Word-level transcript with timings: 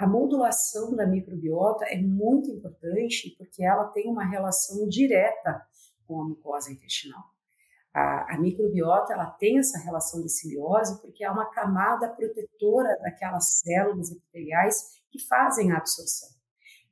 A 0.00 0.06
modulação 0.06 0.96
da 0.96 1.06
microbiota 1.06 1.84
é 1.84 2.00
muito 2.00 2.50
importante 2.50 3.34
porque 3.36 3.62
ela 3.62 3.84
tem 3.88 4.10
uma 4.10 4.24
relação 4.24 4.88
direta 4.88 5.60
com 6.06 6.22
a 6.22 6.24
mucosa 6.24 6.72
intestinal. 6.72 7.22
A, 7.92 8.34
a, 8.34 8.40
microbiota 8.40 9.12
ela 9.12 9.26
tem 9.26 9.58
essa 9.58 9.78
relação 9.78 10.22
de 10.22 10.30
simbiose 10.30 10.98
porque 11.02 11.22
é 11.22 11.30
uma 11.30 11.50
camada 11.50 12.08
protetora 12.08 12.96
daquelas 13.02 13.58
células 13.58 14.10
epiteliais 14.10 15.02
que 15.10 15.20
fazem 15.26 15.70
a 15.70 15.76
absorção. 15.76 16.30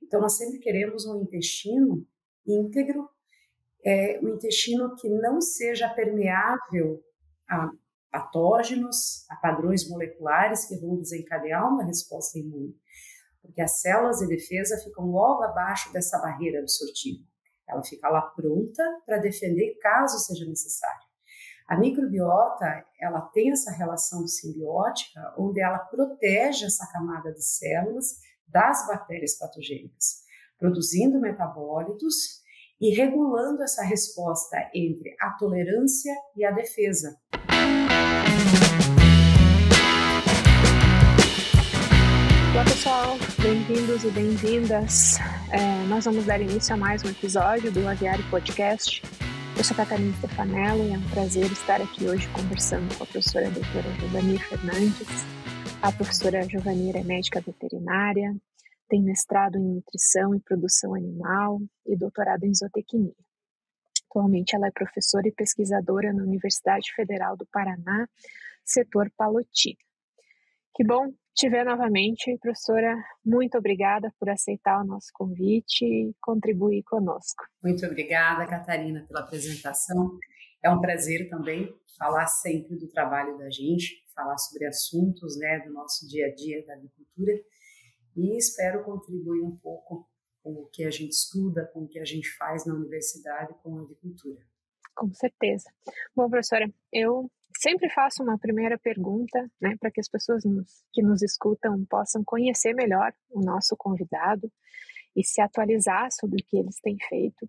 Então, 0.03 0.21
nós 0.21 0.37
sempre 0.37 0.59
queremos 0.59 1.07
um 1.07 1.23
intestino 1.23 2.07
íntegro, 2.47 3.09
é, 3.87 4.21
um 4.23 4.35
intestino 4.35 4.95
que 4.97 5.09
não 5.09 5.41
seja 5.41 5.89
permeável 5.89 7.03
a 7.49 7.71
patógenos, 8.11 9.25
a 9.29 9.37
padrões 9.37 9.89
moleculares 9.89 10.67
que 10.67 10.77
vão 10.77 10.97
desencadear 10.97 11.69
uma 11.69 11.85
resposta 11.85 12.39
imune 12.39 12.75
porque 13.49 13.63
as 13.63 13.81
células 13.81 14.19
de 14.19 14.27
defesa 14.27 14.77
ficam 14.85 15.07
logo 15.07 15.43
abaixo 15.43 15.93
dessa 15.93 16.19
barreira 16.19 16.61
absortiva. 16.61 17.25
Ela 17.67 17.83
fica 17.83 18.09
lá 18.09 18.23
pronta 18.23 18.83
para 19.07 19.19
defender 19.19 19.79
caso 19.81 20.19
seja 20.19 20.47
necessário. 20.47 21.09
A 21.67 21.77
microbiota, 21.77 22.85
ela 23.01 23.21
tem 23.21 23.51
essa 23.51 23.71
relação 23.71 24.27
simbiótica 24.27 25.35
onde 25.37 25.61
ela 25.61 25.79
protege 25.79 26.67
essa 26.67 26.87
camada 26.91 27.33
de 27.33 27.45
células 27.45 28.17
das 28.47 28.87
bactérias 28.87 29.37
patogênicas, 29.37 30.23
produzindo 30.59 31.21
metabólitos 31.21 32.43
e 32.81 32.95
regulando 32.95 33.63
essa 33.63 33.83
resposta 33.83 34.57
entre 34.73 35.15
a 35.21 35.33
tolerância 35.33 36.15
e 36.37 36.45
a 36.45 36.51
defesa. 36.51 37.19
Olá 42.53 42.65
pessoal, 42.65 43.17
bem-vindos 43.43 44.05
e 44.05 44.11
bem-vindas. 44.11 45.19
É, 45.53 45.85
nós 45.87 46.05
vamos 46.07 46.25
dar 46.25 46.41
início 46.41 46.75
a 46.75 46.79
mais 46.79 47.05
um 47.05 47.09
episódio 47.09 47.71
do 47.71 47.87
Aviário 47.87 48.29
Podcast. 48.31 49.03
Eu 49.57 49.63
sou 49.63 49.77
Catarina 49.77 50.17
Stefanello 50.17 50.85
e 50.89 50.93
é 50.93 50.99
um 50.99 51.11
prazer 51.11 51.45
estar 51.53 51.81
aqui 51.81 52.07
hoje 52.07 52.27
conversando 52.29 52.97
com 52.97 53.05
a 53.05 53.07
professora 53.07 53.51
doutora 53.51 53.93
Giovanni 54.01 54.39
Fernandes. 54.39 55.09
A 55.83 55.93
professora 55.93 56.43
Giovanni 56.49 56.91
é 56.97 57.05
médica 57.05 57.41
veterinária, 57.41 58.35
tem 58.89 59.03
mestrado 59.03 59.57
em 59.57 59.75
nutrição 59.75 60.35
e 60.35 60.41
produção 60.41 60.95
animal 60.95 61.61
e 61.87 61.97
doutorado 61.97 62.45
em 62.45 62.55
zootecnia. 62.55 63.15
Atualmente 64.11 64.57
ela 64.57 64.67
é 64.67 64.71
professora 64.73 65.29
e 65.29 65.33
pesquisadora 65.33 66.13
na 66.13 66.23
Universidade 66.23 66.93
Federal 66.97 67.37
do 67.37 67.47
Paraná, 67.53 68.09
setor 68.65 69.13
Palotina. 69.17 69.88
Que 70.75 70.85
bom 70.85 71.13
te 71.35 71.49
ver 71.49 71.65
novamente. 71.65 72.37
Professora, 72.41 72.97
muito 73.25 73.57
obrigada 73.57 74.13
por 74.19 74.29
aceitar 74.29 74.83
o 74.83 74.87
nosso 74.87 75.09
convite 75.15 75.85
e 75.85 76.13
contribuir 76.21 76.83
conosco. 76.83 77.45
Muito 77.63 77.87
obrigada, 77.87 78.47
Catarina, 78.47 79.05
pela 79.07 79.21
apresentação. 79.21 80.19
É 80.63 80.71
um 80.71 80.81
prazer 80.81 81.29
também 81.29 81.73
falar 81.97 82.27
sempre 82.27 82.77
do 82.77 82.89
trabalho 82.89 83.39
da 83.39 83.49
gente, 83.51 84.05
falar 84.15 84.37
sobre 84.39 84.67
assuntos 84.67 85.39
né, 85.39 85.61
do 85.61 85.73
nosso 85.73 86.09
dia 86.09 86.27
a 86.27 86.35
dia 86.35 86.65
da 86.67 86.75
agricultura 86.75 87.33
e 88.17 88.37
espero 88.37 88.85
contribuir 88.85 89.43
um 89.43 89.57
pouco 89.57 90.09
com 90.43 90.53
o 90.55 90.67
que 90.67 90.85
a 90.85 90.91
gente 90.91 91.13
estuda, 91.13 91.71
com 91.73 91.85
o 91.85 91.89
que 91.89 91.99
a 91.99 92.05
gente 92.05 92.29
faz 92.37 92.67
na 92.67 92.75
universidade 92.75 93.55
com 93.63 93.79
a 93.79 93.83
agricultura. 93.83 94.41
Com 94.97 95.13
certeza. 95.13 95.71
Bom, 96.17 96.29
professora, 96.29 96.69
eu 96.93 97.31
sempre 97.59 97.91
faço 97.91 98.23
uma 98.23 98.39
primeira 98.39 98.79
pergunta, 98.79 99.51
né, 99.61 99.77
para 99.81 99.91
que 99.91 100.01
as 100.01 100.09
pessoas 100.09 100.45
que 100.93 101.03
nos 101.03 101.23
escutam 101.23 101.85
possam 101.87 102.23
conhecer 102.25 102.73
melhor 102.73 103.13
o 103.31 103.41
nosso 103.41 103.77
convidado 103.77 104.51
e 105.17 105.25
se 105.25 105.41
atualizar 105.41 106.09
sobre 106.13 106.41
o 106.41 106.45
que 106.47 106.57
eles 106.57 106.81
têm 106.81 106.97
feito. 107.09 107.49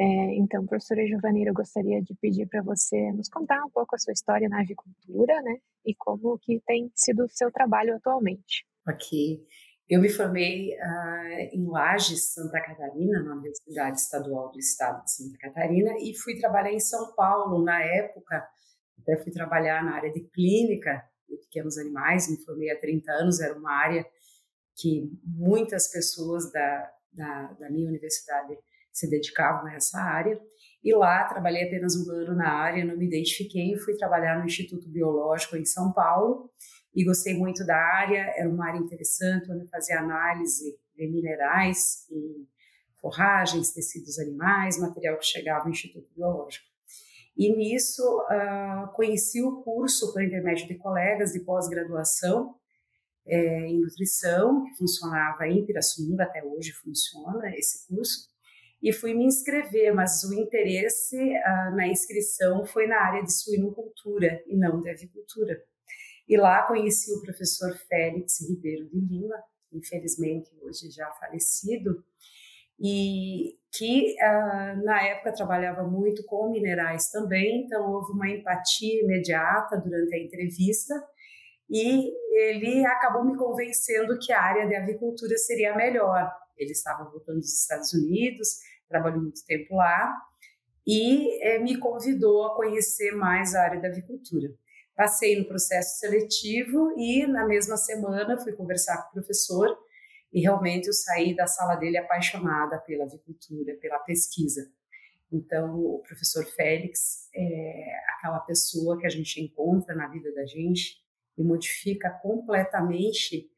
É, 0.00 0.04
então, 0.36 0.64
professora 0.66 1.04
Giovaneira, 1.06 1.50
eu 1.50 1.54
gostaria 1.54 2.00
de 2.02 2.14
pedir 2.20 2.46
para 2.46 2.62
você 2.62 3.10
nos 3.12 3.28
contar 3.28 3.64
um 3.64 3.70
pouco 3.70 3.96
a 3.96 3.98
sua 3.98 4.12
história 4.12 4.48
na 4.48 4.60
avicultura, 4.60 5.40
né, 5.42 5.58
e 5.84 5.94
como 5.94 6.38
que 6.38 6.60
tem 6.66 6.92
sido 6.94 7.24
o 7.24 7.28
seu 7.28 7.50
trabalho 7.50 7.96
atualmente. 7.96 8.66
Ok. 8.86 9.42
Eu 9.88 10.02
me 10.02 10.10
formei 10.10 10.74
uh, 10.74 11.48
em 11.50 11.66
Lages, 11.66 12.34
Santa 12.34 12.60
Catarina, 12.60 13.22
na 13.22 13.32
Universidade 13.32 13.98
Estadual 13.98 14.52
do 14.52 14.58
Estado 14.58 15.02
de 15.02 15.10
Santa 15.10 15.38
Catarina, 15.38 15.94
e 15.98 16.14
fui 16.14 16.38
trabalhar 16.38 16.72
em 16.72 16.78
São 16.78 17.14
Paulo, 17.14 17.64
na 17.64 17.82
época, 17.82 18.46
até 19.00 19.16
fui 19.22 19.32
trabalhar 19.32 19.84
na 19.84 19.94
área 19.94 20.12
de 20.12 20.20
clínica 20.20 21.02
de 21.28 21.36
pequenos 21.36 21.76
animais, 21.78 22.30
me 22.30 22.42
formei 22.44 22.70
há 22.70 22.78
30 22.78 23.12
anos, 23.12 23.40
era 23.40 23.56
uma 23.56 23.72
área 23.72 24.06
que 24.76 25.10
muitas 25.24 25.90
pessoas 25.90 26.50
da, 26.52 26.92
da, 27.12 27.52
da 27.54 27.70
minha 27.70 27.88
universidade 27.88 28.56
se 28.92 29.08
dedicavam 29.08 29.66
a 29.66 29.74
essa 29.74 29.98
área. 29.98 30.40
E 30.82 30.94
lá 30.94 31.24
trabalhei 31.24 31.64
apenas 31.64 31.96
um 31.96 32.10
ano 32.10 32.34
na 32.34 32.50
área, 32.50 32.84
não 32.84 32.96
me 32.96 33.06
identifiquei 33.06 33.74
e 33.74 33.78
fui 33.78 33.96
trabalhar 33.96 34.38
no 34.38 34.46
Instituto 34.46 34.88
Biológico 34.88 35.56
em 35.56 35.64
São 35.64 35.92
Paulo 35.92 36.50
e 36.94 37.04
gostei 37.04 37.36
muito 37.36 37.64
da 37.66 37.76
área, 37.76 38.32
era 38.36 38.48
uma 38.48 38.66
área 38.66 38.78
interessante, 38.78 39.50
onde 39.50 39.68
fazia 39.68 39.98
análise 39.98 40.78
de 40.96 41.06
minerais 41.08 42.06
em 42.10 42.46
forragens, 43.00 43.72
tecidos 43.72 44.18
animais, 44.18 44.78
material 44.78 45.16
que 45.18 45.26
chegava 45.26 45.64
ao 45.64 45.70
Instituto 45.70 46.08
Biológico. 46.14 46.67
E 47.38 47.54
nisso 47.54 48.02
uh, 48.02 48.92
conheci 48.94 49.40
o 49.40 49.62
curso 49.62 50.12
por 50.12 50.22
intermédio 50.22 50.66
de 50.66 50.74
colegas 50.74 51.32
de 51.32 51.40
pós-graduação 51.40 52.56
é, 53.24 53.66
em 53.66 53.80
nutrição, 53.80 54.64
que 54.64 54.74
funcionava 54.76 55.46
em 55.46 55.64
Pirassununga, 55.64 56.24
até 56.24 56.42
hoje 56.42 56.72
funciona 56.72 57.54
esse 57.56 57.86
curso, 57.86 58.28
e 58.82 58.92
fui 58.92 59.12
me 59.14 59.24
inscrever, 59.24 59.94
mas 59.94 60.24
o 60.24 60.32
interesse 60.32 61.16
uh, 61.16 61.76
na 61.76 61.86
inscrição 61.86 62.64
foi 62.64 62.86
na 62.86 63.00
área 63.00 63.22
de 63.22 63.32
suinocultura 63.32 64.42
e 64.46 64.56
não 64.56 64.80
de 64.80 64.88
avicultura. 64.88 65.62
E 66.28 66.36
lá 66.36 66.62
conheci 66.62 67.12
o 67.12 67.20
professor 67.20 67.76
Félix 67.88 68.40
Ribeiro 68.48 68.88
de 68.88 68.98
Lima, 68.98 69.36
infelizmente 69.72 70.50
hoje 70.62 70.90
já 70.90 71.10
falecido, 71.12 72.04
e 72.80 73.57
que 73.72 74.14
uh, 74.14 74.84
na 74.84 75.02
época 75.02 75.32
trabalhava 75.32 75.84
muito 75.84 76.24
com 76.24 76.50
minerais 76.50 77.10
também, 77.10 77.64
então 77.64 77.90
houve 77.92 78.12
uma 78.12 78.28
empatia 78.28 79.02
imediata 79.02 79.76
durante 79.76 80.14
a 80.14 80.18
entrevista 80.18 80.94
e 81.70 82.10
ele 82.32 82.84
acabou 82.86 83.24
me 83.24 83.36
convencendo 83.36 84.18
que 84.18 84.32
a 84.32 84.42
área 84.42 84.66
de 84.66 84.74
avicultura 84.74 85.36
seria 85.36 85.76
melhor. 85.76 86.30
Ele 86.56 86.72
estava 86.72 87.08
voltando 87.10 87.40
dos 87.40 87.60
Estados 87.60 87.92
Unidos, 87.92 88.48
trabalhou 88.88 89.20
muito 89.20 89.44
tempo 89.44 89.76
lá 89.76 90.16
e 90.86 91.38
eh, 91.42 91.58
me 91.58 91.78
convidou 91.78 92.46
a 92.46 92.56
conhecer 92.56 93.12
mais 93.12 93.54
a 93.54 93.62
área 93.62 93.80
da 93.80 93.88
avicultura. 93.88 94.48
Passei 94.96 95.38
no 95.38 95.46
processo 95.46 95.98
seletivo 95.98 96.94
e 96.96 97.26
na 97.26 97.46
mesma 97.46 97.76
semana 97.76 98.40
fui 98.40 98.52
conversar 98.54 99.02
com 99.02 99.10
o 99.10 99.12
professor 99.12 99.78
e 100.32 100.40
realmente 100.40 100.88
eu 100.88 100.92
saí 100.92 101.34
da 101.34 101.46
sala 101.46 101.76
dele 101.76 101.96
apaixonada 101.96 102.78
pela 102.80 103.04
avicultura, 103.04 103.76
pela 103.76 103.98
pesquisa. 104.00 104.70
Então, 105.30 105.78
o 105.78 106.02
professor 106.06 106.44
Félix 106.46 107.28
é 107.34 107.92
aquela 108.16 108.40
pessoa 108.40 108.98
que 108.98 109.06
a 109.06 109.10
gente 109.10 109.40
encontra 109.40 109.94
na 109.94 110.08
vida 110.08 110.32
da 110.32 110.46
gente 110.46 110.96
e 111.36 111.42
modifica 111.42 112.10
completamente 112.22 113.50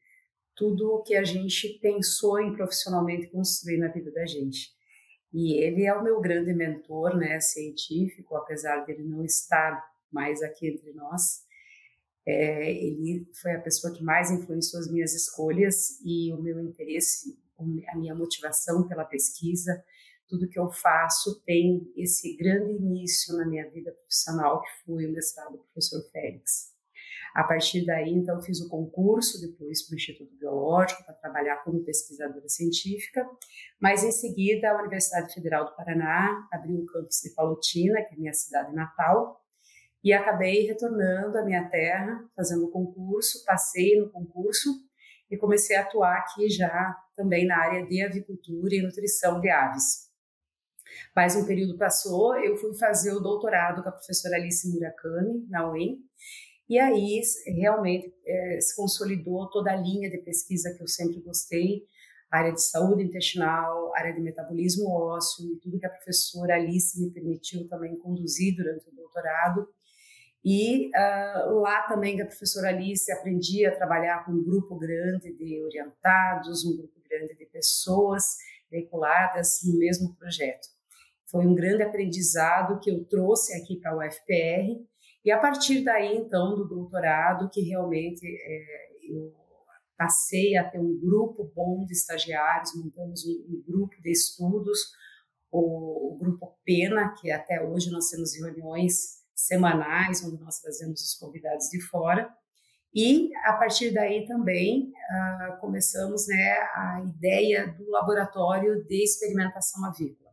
tudo 0.55 0.91
o 0.91 1.01
que 1.01 1.15
a 1.15 1.23
gente 1.23 1.79
pensou 1.81 2.39
em 2.39 2.53
profissionalmente 2.53 3.27
construir 3.27 3.77
na 3.77 3.87
vida 3.87 4.11
da 4.11 4.25
gente. 4.25 4.69
E 5.33 5.57
ele 5.63 5.85
é 5.85 5.93
o 5.93 6.03
meu 6.03 6.19
grande 6.19 6.53
mentor, 6.53 7.17
né, 7.17 7.39
científico, 7.39 8.35
apesar 8.35 8.85
dele 8.85 9.03
não 9.03 9.23
estar 9.23 9.81
mais 10.11 10.41
aqui 10.43 10.67
entre 10.67 10.91
nós. 10.91 11.43
É, 12.25 12.71
ele 12.71 13.27
foi 13.41 13.53
a 13.53 13.61
pessoa 13.61 13.93
que 13.93 14.03
mais 14.03 14.29
influenciou 14.29 14.81
as 14.81 14.91
minhas 14.91 15.13
escolhas 15.13 15.99
e 16.03 16.31
o 16.33 16.41
meu 16.41 16.59
interesse, 16.59 17.37
a 17.89 17.97
minha 17.97 18.15
motivação 18.15 18.87
pela 18.87 19.05
pesquisa, 19.05 19.83
tudo 20.27 20.47
que 20.47 20.59
eu 20.59 20.71
faço 20.71 21.41
tem 21.43 21.91
esse 21.95 22.35
grande 22.37 22.73
início 22.73 23.35
na 23.35 23.45
minha 23.45 23.69
vida 23.69 23.91
profissional, 23.91 24.61
que 24.61 24.69
foi 24.85 25.05
o 25.05 25.11
mestrado 25.11 25.51
do 25.51 25.63
professor 25.65 26.01
Félix. 26.11 26.71
A 27.33 27.43
partir 27.43 27.85
daí, 27.85 28.09
então, 28.09 28.41
fiz 28.41 28.59
o 28.59 28.69
concurso 28.69 29.39
depois 29.39 29.85
para 29.85 29.93
o 29.93 29.97
Instituto 29.97 30.35
Biológico 30.35 31.03
para 31.05 31.13
trabalhar 31.15 31.63
como 31.63 31.83
pesquisadora 31.83 32.47
científica, 32.47 33.25
mas 33.79 34.03
em 34.03 34.11
seguida 34.11 34.69
a 34.69 34.81
Universidade 34.81 35.33
Federal 35.33 35.65
do 35.65 35.75
Paraná 35.75 36.47
abriu 36.51 36.79
o 36.79 36.85
campus 36.85 37.21
de 37.21 37.33
Palotina, 37.33 38.01
que 38.03 38.15
é 38.15 38.17
minha 38.17 38.33
cidade 38.33 38.73
natal, 38.73 39.40
e 40.03 40.13
acabei 40.13 40.65
retornando 40.65 41.37
à 41.37 41.43
minha 41.43 41.69
terra, 41.69 42.23
fazendo 42.35 42.71
concurso, 42.71 43.43
passei 43.45 43.99
no 43.99 44.09
concurso 44.09 44.69
e 45.29 45.37
comecei 45.37 45.75
a 45.75 45.81
atuar 45.81 46.17
aqui 46.17 46.49
já 46.49 46.95
também 47.15 47.45
na 47.45 47.57
área 47.57 47.85
de 47.85 48.03
avicultura 48.03 48.75
e 48.75 48.81
nutrição 48.81 49.39
de 49.39 49.49
aves. 49.49 50.11
Mais 51.15 51.35
um 51.35 51.45
período 51.45 51.77
passou, 51.77 52.35
eu 52.37 52.57
fui 52.57 52.73
fazer 52.75 53.13
o 53.13 53.19
doutorado 53.19 53.81
com 53.81 53.89
a 53.89 53.93
professora 53.93 54.35
Alice 54.35 54.67
Murakami, 54.69 55.45
na 55.49 55.69
UEM, 55.69 55.99
E 56.67 56.79
aí, 56.79 57.21
realmente, 57.47 58.13
é, 58.25 58.59
se 58.61 58.75
consolidou 58.75 59.49
toda 59.49 59.71
a 59.71 59.75
linha 59.75 60.09
de 60.09 60.17
pesquisa 60.19 60.73
que 60.75 60.81
eu 60.81 60.87
sempre 60.87 61.19
gostei, 61.21 61.83
área 62.29 62.53
de 62.53 62.61
saúde 62.61 63.03
intestinal, 63.03 63.93
área 63.95 64.13
de 64.13 64.21
metabolismo 64.21 64.89
ósseo, 64.89 65.53
e 65.53 65.59
tudo 65.59 65.79
que 65.79 65.85
a 65.85 65.89
professora 65.89 66.55
Alice 66.55 66.99
me 66.99 67.11
permitiu 67.11 67.67
também 67.67 67.97
conduzir 67.99 68.55
durante 68.55 68.87
o 68.87 68.95
doutorado. 68.95 69.67
E 70.43 70.87
uh, 70.89 71.59
lá 71.59 71.83
também 71.83 72.19
a 72.19 72.25
professora 72.25 72.69
Alice 72.69 73.11
aprendia 73.11 73.69
a 73.69 73.75
trabalhar 73.75 74.25
com 74.25 74.31
um 74.31 74.43
grupo 74.43 74.75
grande 74.75 75.31
de 75.33 75.61
orientados, 75.61 76.65
um 76.65 76.77
grupo 76.77 76.99
grande 77.07 77.35
de 77.35 77.45
pessoas 77.45 78.37
veiculadas 78.69 79.59
no 79.63 79.77
mesmo 79.77 80.15
projeto. 80.15 80.67
Foi 81.29 81.45
um 81.45 81.53
grande 81.53 81.83
aprendizado 81.83 82.79
que 82.79 82.89
eu 82.89 83.05
trouxe 83.05 83.53
aqui 83.53 83.79
para 83.79 83.95
o 83.95 83.99
UFPR 83.99 84.83
e 85.23 85.31
a 85.31 85.37
partir 85.37 85.83
daí, 85.83 86.17
então, 86.17 86.55
do 86.55 86.67
doutorado, 86.67 87.49
que 87.49 87.61
realmente 87.61 88.25
é, 88.25 88.89
eu 89.07 89.33
passei 89.95 90.57
a 90.57 90.67
ter 90.67 90.79
um 90.79 90.99
grupo 90.99 91.51
bom 91.55 91.85
de 91.85 91.93
estagiários, 91.93 92.75
montamos 92.75 93.23
um, 93.25 93.45
um 93.49 93.63
grupo 93.65 93.95
de 94.01 94.09
estudos, 94.09 94.79
o, 95.51 96.15
o, 96.15 96.17
grupo 96.17 96.57
PENA, 96.65 97.13
que 97.19 97.29
até 97.29 97.61
hoje 97.61 97.91
nós 97.91 98.09
temos 98.09 98.35
reuniões 98.35 99.20
semanais, 99.45 100.23
onde 100.23 100.41
nós 100.41 100.59
trazemos 100.59 101.01
os 101.01 101.15
convidados 101.15 101.67
de 101.69 101.81
fora, 101.81 102.29
e 102.93 103.33
a 103.45 103.53
partir 103.53 103.93
daí 103.93 104.25
também 104.25 104.91
uh, 104.91 105.59
começamos 105.61 106.27
né, 106.27 106.51
a 106.75 107.01
ideia 107.05 107.67
do 107.67 107.89
laboratório 107.89 108.83
de 108.83 109.03
experimentação 109.03 109.85
avícola. 109.85 110.29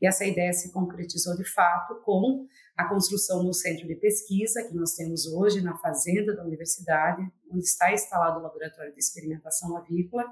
E 0.00 0.06
essa 0.06 0.24
ideia 0.24 0.52
se 0.52 0.72
concretizou 0.72 1.36
de 1.36 1.44
fato 1.44 2.00
com 2.04 2.46
a 2.76 2.88
construção 2.88 3.44
do 3.44 3.52
centro 3.52 3.88
de 3.88 3.96
pesquisa 3.96 4.62
que 4.62 4.74
nós 4.74 4.94
temos 4.94 5.26
hoje 5.26 5.62
na 5.62 5.76
fazenda 5.78 6.36
da 6.36 6.44
universidade, 6.44 7.22
onde 7.50 7.64
está 7.64 7.92
instalado 7.92 8.38
o 8.38 8.42
laboratório 8.42 8.92
de 8.92 9.00
experimentação 9.00 9.76
avícola. 9.76 10.24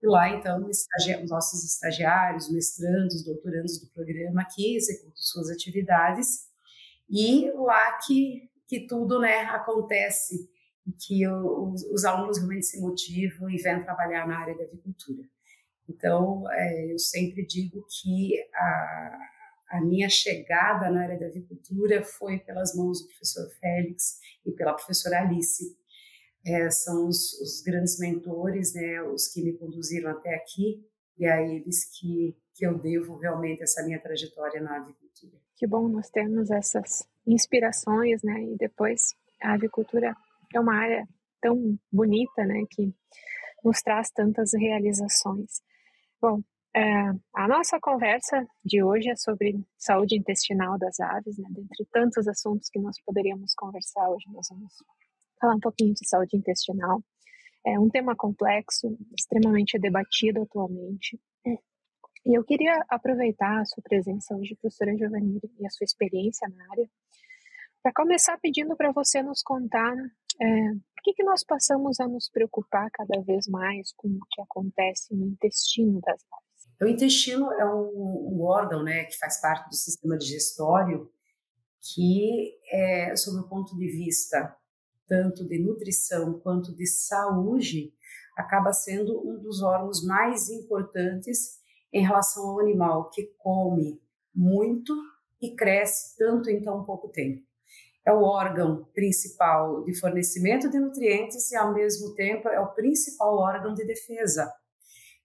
E 0.00 0.06
lá, 0.06 0.28
então, 0.30 0.66
os 0.68 0.86
nossos 1.28 1.64
estagiários, 1.64 2.50
mestrandos, 2.50 3.24
doutorandos 3.24 3.80
do 3.80 3.88
programa 3.88 4.42
aqui 4.42 4.76
executam 4.76 5.12
suas 5.16 5.50
atividades. 5.50 6.51
E 7.08 7.50
lá 7.52 7.98
que, 7.98 8.50
que 8.66 8.86
tudo 8.86 9.20
né, 9.20 9.40
acontece, 9.44 10.50
que 11.06 11.26
os, 11.28 11.82
os 11.84 12.04
alunos 12.04 12.38
realmente 12.38 12.66
se 12.66 12.80
motivam 12.80 13.48
e 13.50 13.56
vêm 13.56 13.82
trabalhar 13.82 14.26
na 14.26 14.38
área 14.38 14.56
da 14.56 14.64
avicultura. 14.64 15.22
Então, 15.88 16.50
é, 16.50 16.92
eu 16.92 16.98
sempre 16.98 17.44
digo 17.46 17.86
que 17.88 18.34
a, 18.54 19.18
a 19.72 19.80
minha 19.80 20.08
chegada 20.08 20.90
na 20.90 21.02
área 21.02 21.18
da 21.18 21.26
avicultura 21.26 22.02
foi 22.02 22.38
pelas 22.38 22.74
mãos 22.74 23.00
do 23.00 23.08
professor 23.08 23.48
Félix 23.58 24.18
e 24.44 24.52
pela 24.52 24.74
professora 24.74 25.20
Alice. 25.20 25.76
É, 26.44 26.68
são 26.70 27.06
os, 27.06 27.40
os, 27.40 27.62
grandes 27.62 27.98
mentores, 27.98 28.74
né, 28.74 29.00
os 29.02 29.28
que 29.28 29.42
me 29.42 29.52
conduziram 29.52 30.10
até 30.10 30.34
aqui, 30.34 30.84
e 31.16 31.24
a 31.24 31.40
eles 31.40 31.84
que, 31.84 32.36
que 32.54 32.66
eu 32.66 32.78
devo 32.78 33.16
realmente 33.16 33.62
essa 33.62 33.84
minha 33.84 34.00
trajetória 34.00 34.60
na 34.60 34.78
avicultura. 34.78 35.38
Que 35.62 35.66
bom 35.68 35.86
nós 35.86 36.10
termos 36.10 36.50
essas 36.50 37.08
inspirações, 37.24 38.20
né, 38.24 38.42
e 38.42 38.56
depois 38.56 39.14
a 39.40 39.52
avicultura 39.52 40.12
é 40.52 40.58
uma 40.58 40.74
área 40.74 41.06
tão 41.40 41.78
bonita, 41.92 42.44
né, 42.44 42.64
que 42.68 42.92
nos 43.64 43.80
traz 43.80 44.10
tantas 44.10 44.54
realizações. 44.54 45.62
Bom, 46.20 46.42
é, 46.74 46.82
a 47.36 47.46
nossa 47.46 47.78
conversa 47.78 48.44
de 48.64 48.82
hoje 48.82 49.08
é 49.08 49.14
sobre 49.14 49.64
saúde 49.78 50.16
intestinal 50.16 50.76
das 50.76 50.98
aves, 50.98 51.38
né? 51.38 51.46
Dentre 51.50 51.86
tantos 51.92 52.26
assuntos 52.26 52.68
que 52.68 52.80
nós 52.80 52.96
poderíamos 53.06 53.54
conversar 53.54 54.10
hoje, 54.10 54.24
nós 54.32 54.48
vamos 54.50 54.74
falar 55.40 55.54
um 55.54 55.60
pouquinho 55.60 55.94
de 55.94 56.08
saúde 56.08 56.36
intestinal. 56.36 57.00
É 57.64 57.78
um 57.78 57.88
tema 57.88 58.16
complexo, 58.16 58.98
extremamente 59.16 59.78
debatido 59.78 60.42
atualmente. 60.42 61.20
E 62.24 62.36
eu 62.36 62.44
queria 62.44 62.84
aproveitar 62.88 63.60
a 63.60 63.64
sua 63.64 63.82
presença 63.82 64.34
hoje, 64.36 64.56
professora 64.60 64.96
Giovanni, 64.96 65.40
e 65.58 65.66
a 65.66 65.70
sua 65.70 65.84
experiência 65.84 66.48
na 66.48 66.70
área, 66.70 66.88
para 67.82 67.92
começar 67.94 68.38
pedindo 68.40 68.76
para 68.76 68.92
você 68.92 69.22
nos 69.22 69.42
contar 69.42 69.94
é, 70.40 70.70
por 71.02 71.02
que, 71.02 71.14
que 71.14 71.24
nós 71.24 71.42
passamos 71.44 71.98
a 71.98 72.06
nos 72.06 72.30
preocupar 72.30 72.88
cada 72.92 73.20
vez 73.22 73.48
mais 73.48 73.92
com 73.96 74.08
o 74.08 74.20
que 74.30 74.40
acontece 74.40 75.12
no 75.14 75.26
intestino 75.26 76.00
das 76.00 76.20
aves? 76.32 76.72
O 76.80 76.86
intestino 76.86 77.52
é 77.54 77.64
um, 77.64 78.36
um 78.36 78.42
órgão 78.42 78.84
né, 78.84 79.04
que 79.04 79.18
faz 79.18 79.40
parte 79.40 79.68
do 79.68 79.74
sistema 79.74 80.16
digestório 80.16 81.10
que, 81.80 82.56
é, 82.70 83.16
sob 83.16 83.40
o 83.40 83.48
ponto 83.48 83.76
de 83.76 83.88
vista 83.88 84.56
tanto 85.08 85.46
de 85.46 85.58
nutrição 85.58 86.38
quanto 86.38 86.74
de 86.74 86.86
saúde, 86.86 87.92
acaba 88.36 88.72
sendo 88.72 89.28
um 89.28 89.38
dos 89.42 89.60
órgãos 89.60 90.04
mais 90.04 90.48
importantes 90.48 91.61
em 91.92 92.02
relação 92.02 92.48
ao 92.48 92.60
animal 92.60 93.10
que 93.10 93.24
come 93.38 94.00
muito 94.34 94.94
e 95.40 95.54
cresce 95.54 96.16
tanto 96.16 96.48
em 96.48 96.62
tão 96.62 96.84
pouco 96.84 97.08
tempo 97.08 97.42
é 98.04 98.12
o 98.12 98.22
órgão 98.22 98.84
principal 98.92 99.84
de 99.84 99.98
fornecimento 99.98 100.68
de 100.68 100.78
nutrientes 100.78 101.50
e, 101.52 101.56
ao 101.56 101.72
mesmo 101.72 102.14
tempo, 102.14 102.48
é 102.48 102.60
o 102.60 102.74
principal 102.74 103.36
órgão 103.36 103.74
de 103.74 103.84
defesa. 103.84 104.52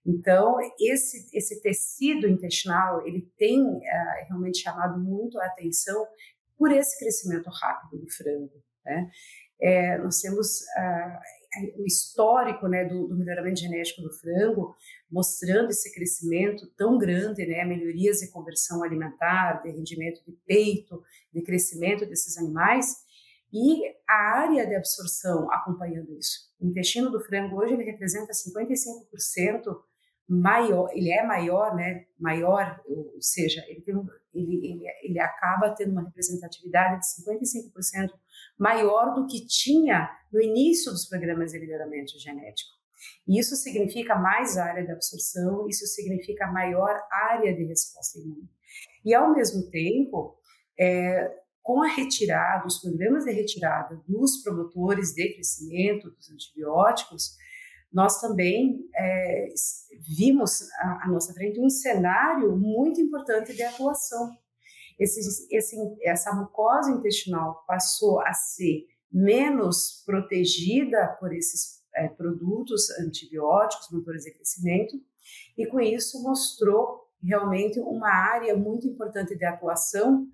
Então, 0.06 0.56
esse, 0.80 1.28
esse 1.36 1.60
tecido 1.60 2.28
intestinal, 2.28 3.06
ele 3.06 3.30
tem 3.36 3.60
é, 3.84 4.24
realmente 4.28 4.60
chamado 4.60 4.98
muito 4.98 5.38
a 5.40 5.46
atenção 5.46 6.06
por 6.56 6.70
esse 6.70 6.98
crescimento 6.98 7.50
rápido 7.50 8.00
do 8.00 8.10
frango. 8.10 8.62
Né? 8.84 9.10
É, 9.60 9.98
nós 9.98 10.20
temos 10.20 10.60
uh, 10.60 11.37
o 11.78 11.84
histórico 11.86 12.68
né, 12.68 12.84
do, 12.84 13.08
do, 13.08 13.16
melhoramento 13.16 13.60
genético 13.60 14.02
do 14.02 14.12
frango, 14.12 14.76
mostrando 15.10 15.70
esse 15.70 15.92
crescimento 15.94 16.66
tão 16.76 16.98
grande, 16.98 17.46
né, 17.46 17.64
melhorias 17.64 18.18
de 18.18 18.30
conversão 18.30 18.84
alimentar, 18.84 19.62
de 19.62 19.70
rendimento 19.70 20.22
de 20.26 20.32
peito, 20.46 21.02
de 21.32 21.42
crescimento 21.42 22.04
desses 22.06 22.36
animais, 22.36 22.96
e 23.52 23.82
a 24.08 24.40
área 24.40 24.66
de 24.66 24.74
absorção 24.74 25.50
acompanhando 25.50 26.12
isso. 26.18 26.48
O 26.60 26.66
intestino 26.66 27.10
do 27.10 27.20
frango 27.20 27.56
hoje 27.56 27.72
ele 27.74 27.84
representa 27.84 28.32
55% 28.32 29.74
maior, 30.28 30.90
ele 30.92 31.10
é 31.10 31.24
maior, 31.24 31.74
né, 31.74 32.04
maior, 32.18 32.80
ou 32.86 33.16
seja, 33.20 33.64
ele, 33.66 33.80
tem, 33.80 33.94
ele, 34.34 34.66
ele, 34.66 34.84
ele 35.02 35.18
acaba 35.18 35.74
tendo 35.74 35.92
uma 35.92 36.04
representatividade 36.04 37.00
de 37.00 37.24
55% 37.24 38.10
maior 38.58 39.14
do 39.14 39.26
que 39.26 39.46
tinha 39.46 40.10
no 40.30 40.40
início 40.40 40.92
dos 40.92 41.08
programas 41.08 41.52
de 41.52 41.58
melhoramento 41.58 42.18
genético. 42.18 42.76
E 43.26 43.38
isso 43.38 43.56
significa 43.56 44.16
mais 44.16 44.58
área 44.58 44.84
de 44.84 44.92
absorção, 44.92 45.66
isso 45.68 45.86
significa 45.86 46.46
maior 46.48 47.00
área 47.10 47.54
de 47.54 47.64
resposta 47.64 48.18
imune. 48.18 48.50
E, 49.04 49.14
ao 49.14 49.32
mesmo 49.34 49.70
tempo, 49.70 50.36
é, 50.78 51.30
com 51.62 51.82
a 51.82 51.86
retirada, 51.86 52.66
os 52.66 52.78
programas 52.80 53.24
de 53.24 53.32
retirada 53.32 54.02
dos 54.06 54.42
promotores 54.42 55.12
de 55.12 55.32
crescimento, 55.34 56.10
dos 56.10 56.30
antibióticos, 56.30 57.36
nós 57.92 58.20
também 58.20 58.86
é, 58.94 59.48
vimos 60.16 60.62
à, 60.80 61.08
nossa 61.08 61.32
frente 61.32 61.60
um 61.60 61.70
cenário 61.70 62.56
muito 62.56 63.00
importante 63.00 63.54
de 63.54 63.62
atuação. 63.62 64.30
Esse, 64.98 65.46
esse, 65.50 65.76
essa 66.02 66.34
mucosa 66.34 66.90
intestinal 66.90 67.64
passou 67.66 68.20
a 68.20 68.32
ser 68.32 68.86
menos 69.10 70.02
protegida 70.04 71.16
por 71.18 71.32
esses 71.32 71.82
é, 71.94 72.08
produtos 72.08 72.90
antibióticos, 72.98 73.90
motores 73.90 74.24
de 74.24 74.32
crescimento, 74.32 74.96
e 75.56 75.66
com 75.66 75.80
isso 75.80 76.22
mostrou 76.22 77.08
realmente 77.22 77.80
uma 77.80 78.10
área 78.10 78.56
muito 78.56 78.86
importante 78.86 79.36
de 79.36 79.44
atuação, 79.44 80.26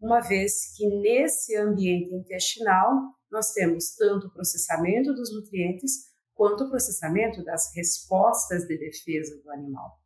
uma 0.00 0.20
vez 0.20 0.74
que 0.76 0.86
nesse 0.86 1.56
ambiente 1.56 2.14
intestinal 2.14 2.94
nós 3.30 3.52
temos 3.52 3.94
tanto 3.94 4.26
o 4.26 4.30
processamento 4.30 5.12
dos 5.12 5.32
nutrientes 5.32 6.09
quanto 6.40 6.64
o 6.64 6.70
processamento 6.70 7.44
das 7.44 7.70
respostas 7.76 8.66
de 8.66 8.78
defesa 8.78 9.38
do 9.42 9.50
animal. 9.50 10.00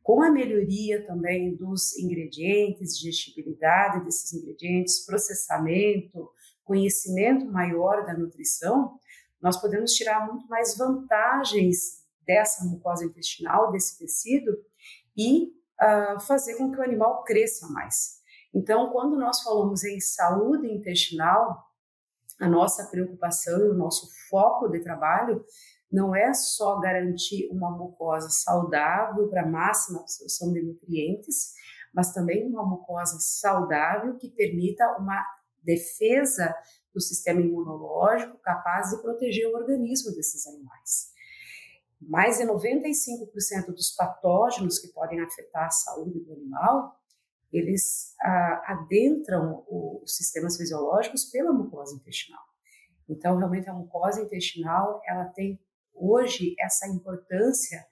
Com 0.00 0.22
a 0.22 0.30
melhoria 0.30 1.04
também 1.04 1.56
dos 1.56 1.98
ingredientes, 1.98 2.96
digestibilidade 2.96 4.04
desses 4.04 4.32
ingredientes, 4.32 5.04
processamento, 5.04 6.30
conhecimento 6.62 7.46
maior 7.46 8.06
da 8.06 8.16
nutrição, 8.16 8.96
nós 9.42 9.60
podemos 9.60 9.90
tirar 9.90 10.24
muito 10.28 10.46
mais 10.46 10.76
vantagens 10.76 12.04
dessa 12.24 12.64
mucosa 12.64 13.04
intestinal, 13.04 13.72
desse 13.72 13.98
tecido, 13.98 14.56
e 15.16 15.46
uh, 15.82 16.20
fazer 16.20 16.58
com 16.58 16.70
que 16.70 16.78
o 16.78 16.84
animal 16.84 17.24
cresça 17.24 17.66
mais. 17.66 18.20
Então, 18.54 18.92
quando 18.92 19.18
nós 19.18 19.42
falamos 19.42 19.82
em 19.82 19.98
saúde 19.98 20.68
intestinal, 20.72 21.65
a 22.40 22.48
nossa 22.48 22.88
preocupação 22.90 23.58
e 23.60 23.70
o 23.70 23.74
nosso 23.74 24.08
foco 24.28 24.68
de 24.68 24.80
trabalho 24.80 25.44
não 25.90 26.14
é 26.14 26.34
só 26.34 26.78
garantir 26.80 27.48
uma 27.50 27.70
mucosa 27.70 28.28
saudável 28.28 29.28
para 29.28 29.46
máxima 29.46 30.00
absorção 30.00 30.52
de 30.52 30.62
nutrientes, 30.62 31.52
mas 31.94 32.12
também 32.12 32.46
uma 32.46 32.64
mucosa 32.64 33.16
saudável 33.20 34.16
que 34.18 34.28
permita 34.28 34.96
uma 34.98 35.24
defesa 35.62 36.54
do 36.92 37.00
sistema 37.00 37.40
imunológico 37.40 38.38
capaz 38.38 38.90
de 38.90 39.02
proteger 39.02 39.48
o 39.48 39.56
organismo 39.56 40.14
desses 40.14 40.46
animais. 40.46 41.12
Mais 42.00 42.38
de 42.38 42.44
95% 42.44 43.66
dos 43.68 43.90
patógenos 43.92 44.78
que 44.78 44.88
podem 44.88 45.20
afetar 45.20 45.66
a 45.66 45.70
saúde 45.70 46.20
do 46.20 46.32
animal, 46.32 47.00
eles 47.52 48.14
ah, 48.20 48.62
adentram 48.66 49.64
os 49.68 50.16
sistemas 50.16 50.56
fisiológicos 50.56 51.24
pela 51.26 51.52
mucosa 51.52 51.94
intestinal. 51.94 52.42
Então, 53.08 53.36
realmente, 53.36 53.68
a 53.68 53.74
mucosa 53.74 54.22
intestinal, 54.22 55.00
ela 55.06 55.26
tem 55.26 55.60
hoje 55.94 56.54
essa 56.58 56.88
importância 56.88 57.84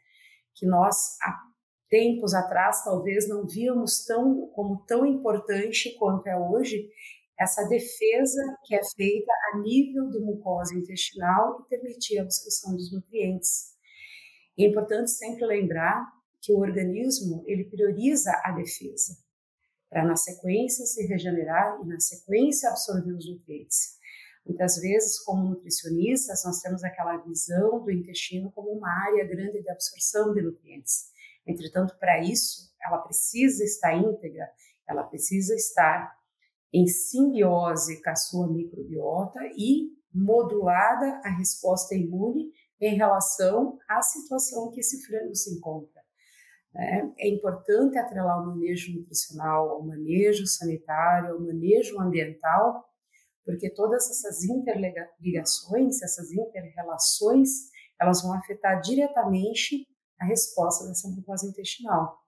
que 0.55 0.67
nós, 0.67 1.17
há 1.23 1.41
tempos 1.89 2.35
atrás, 2.35 2.83
talvez 2.83 3.29
não 3.29 3.47
víamos 3.47 4.05
tão, 4.05 4.49
como 4.49 4.85
tão 4.87 5.07
importante 5.07 5.97
quanto 5.99 6.27
é 6.27 6.37
hoje, 6.37 6.89
essa 7.39 7.65
defesa 7.69 8.43
que 8.65 8.75
é 8.75 8.81
feita 8.97 9.33
a 9.53 9.59
nível 9.59 10.09
de 10.09 10.19
mucosa 10.21 10.75
intestinal 10.75 11.61
e 11.61 11.69
permitir 11.69 12.19
a 12.19 12.23
absorção 12.23 12.75
dos 12.75 12.93
nutrientes. 12.93 13.75
É 14.59 14.65
importante 14.67 15.11
sempre 15.11 15.45
lembrar 15.45 16.05
que 16.41 16.53
o 16.53 16.59
organismo 16.59 17.43
ele 17.47 17.65
prioriza 17.65 18.31
a 18.45 18.53
defesa 18.53 19.24
para 19.95 20.05
na 20.05 20.17
sequência 20.17 20.85
se 20.85 21.07
regenerar 21.07 21.81
e 21.81 21.87
na 21.87 22.01
sequência 22.01 22.69
absorver 22.69 23.13
os 23.13 23.31
nutrientes. 23.31 23.95
Muitas 24.45 24.77
vezes, 24.79 25.21
como 25.21 25.49
nutricionistas, 25.49 26.43
nós 26.45 26.61
temos 26.61 26.83
aquela 26.83 27.17
visão 27.19 27.81
do 27.81 27.93
intestino 27.93 28.51
como 28.51 28.71
uma 28.71 28.91
área 28.91 29.25
grande 29.25 29.63
de 29.63 29.71
absorção 29.71 30.35
de 30.35 30.43
nutrientes. 30.43 31.13
Entretanto, 31.47 31.97
para 31.97 32.21
isso, 32.21 32.75
ela 32.85 32.99
precisa 32.99 33.63
estar 33.63 33.97
íntegra, 33.97 34.51
ela 34.85 35.05
precisa 35.05 35.55
estar 35.55 36.13
em 36.73 36.89
simbiose 36.89 38.03
com 38.03 38.11
a 38.11 38.17
sua 38.17 38.53
microbiota 38.53 39.39
e 39.57 39.93
modulada 40.13 41.21
a 41.25 41.29
resposta 41.39 41.95
imune 41.95 42.51
em 42.81 42.97
relação 42.97 43.79
à 43.89 44.03
situação 44.03 44.73
que 44.73 44.81
esse 44.81 45.07
frango 45.07 45.37
se 45.37 45.55
encontra. 45.55 45.94
Né? 46.75 47.13
É 47.19 47.29
importante 47.29 47.97
atrelar 47.97 48.43
o 48.43 48.47
manejo 48.47 48.93
nutricional 48.93 49.71
ao 49.71 49.87
manejo 49.87 50.47
sanitário, 50.47 51.35
ao 51.35 51.41
manejo 51.41 52.01
ambiental, 52.01 52.85
porque 53.45 53.71
todas 53.71 54.11
essas 54.11 54.43
interligações, 54.43 56.03
essas 56.03 56.33
interrelações, 56.33 57.49
elas 58.01 58.23
vão 58.23 58.33
afetar 58.35 58.81
diretamente 58.81 59.87
a 60.19 60.25
resposta 60.25 60.87
dessa 60.87 61.09
mucosa 61.09 61.47
intestinal. 61.47 62.19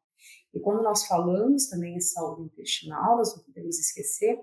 E 0.55 0.61
quando 0.61 0.83
nós 0.83 1.07
falamos 1.07 1.69
também 1.69 1.97
em 1.97 2.01
saúde 2.01 2.43
intestinal, 2.43 3.17
nós 3.17 3.35
não 3.37 3.45
podemos 3.45 3.79
esquecer 3.79 4.39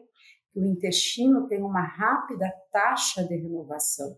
que 0.52 0.60
o 0.60 0.66
intestino 0.66 1.48
tem 1.48 1.62
uma 1.62 1.82
rápida 1.82 2.52
taxa 2.72 3.24
de 3.24 3.36
renovação. 3.36 4.16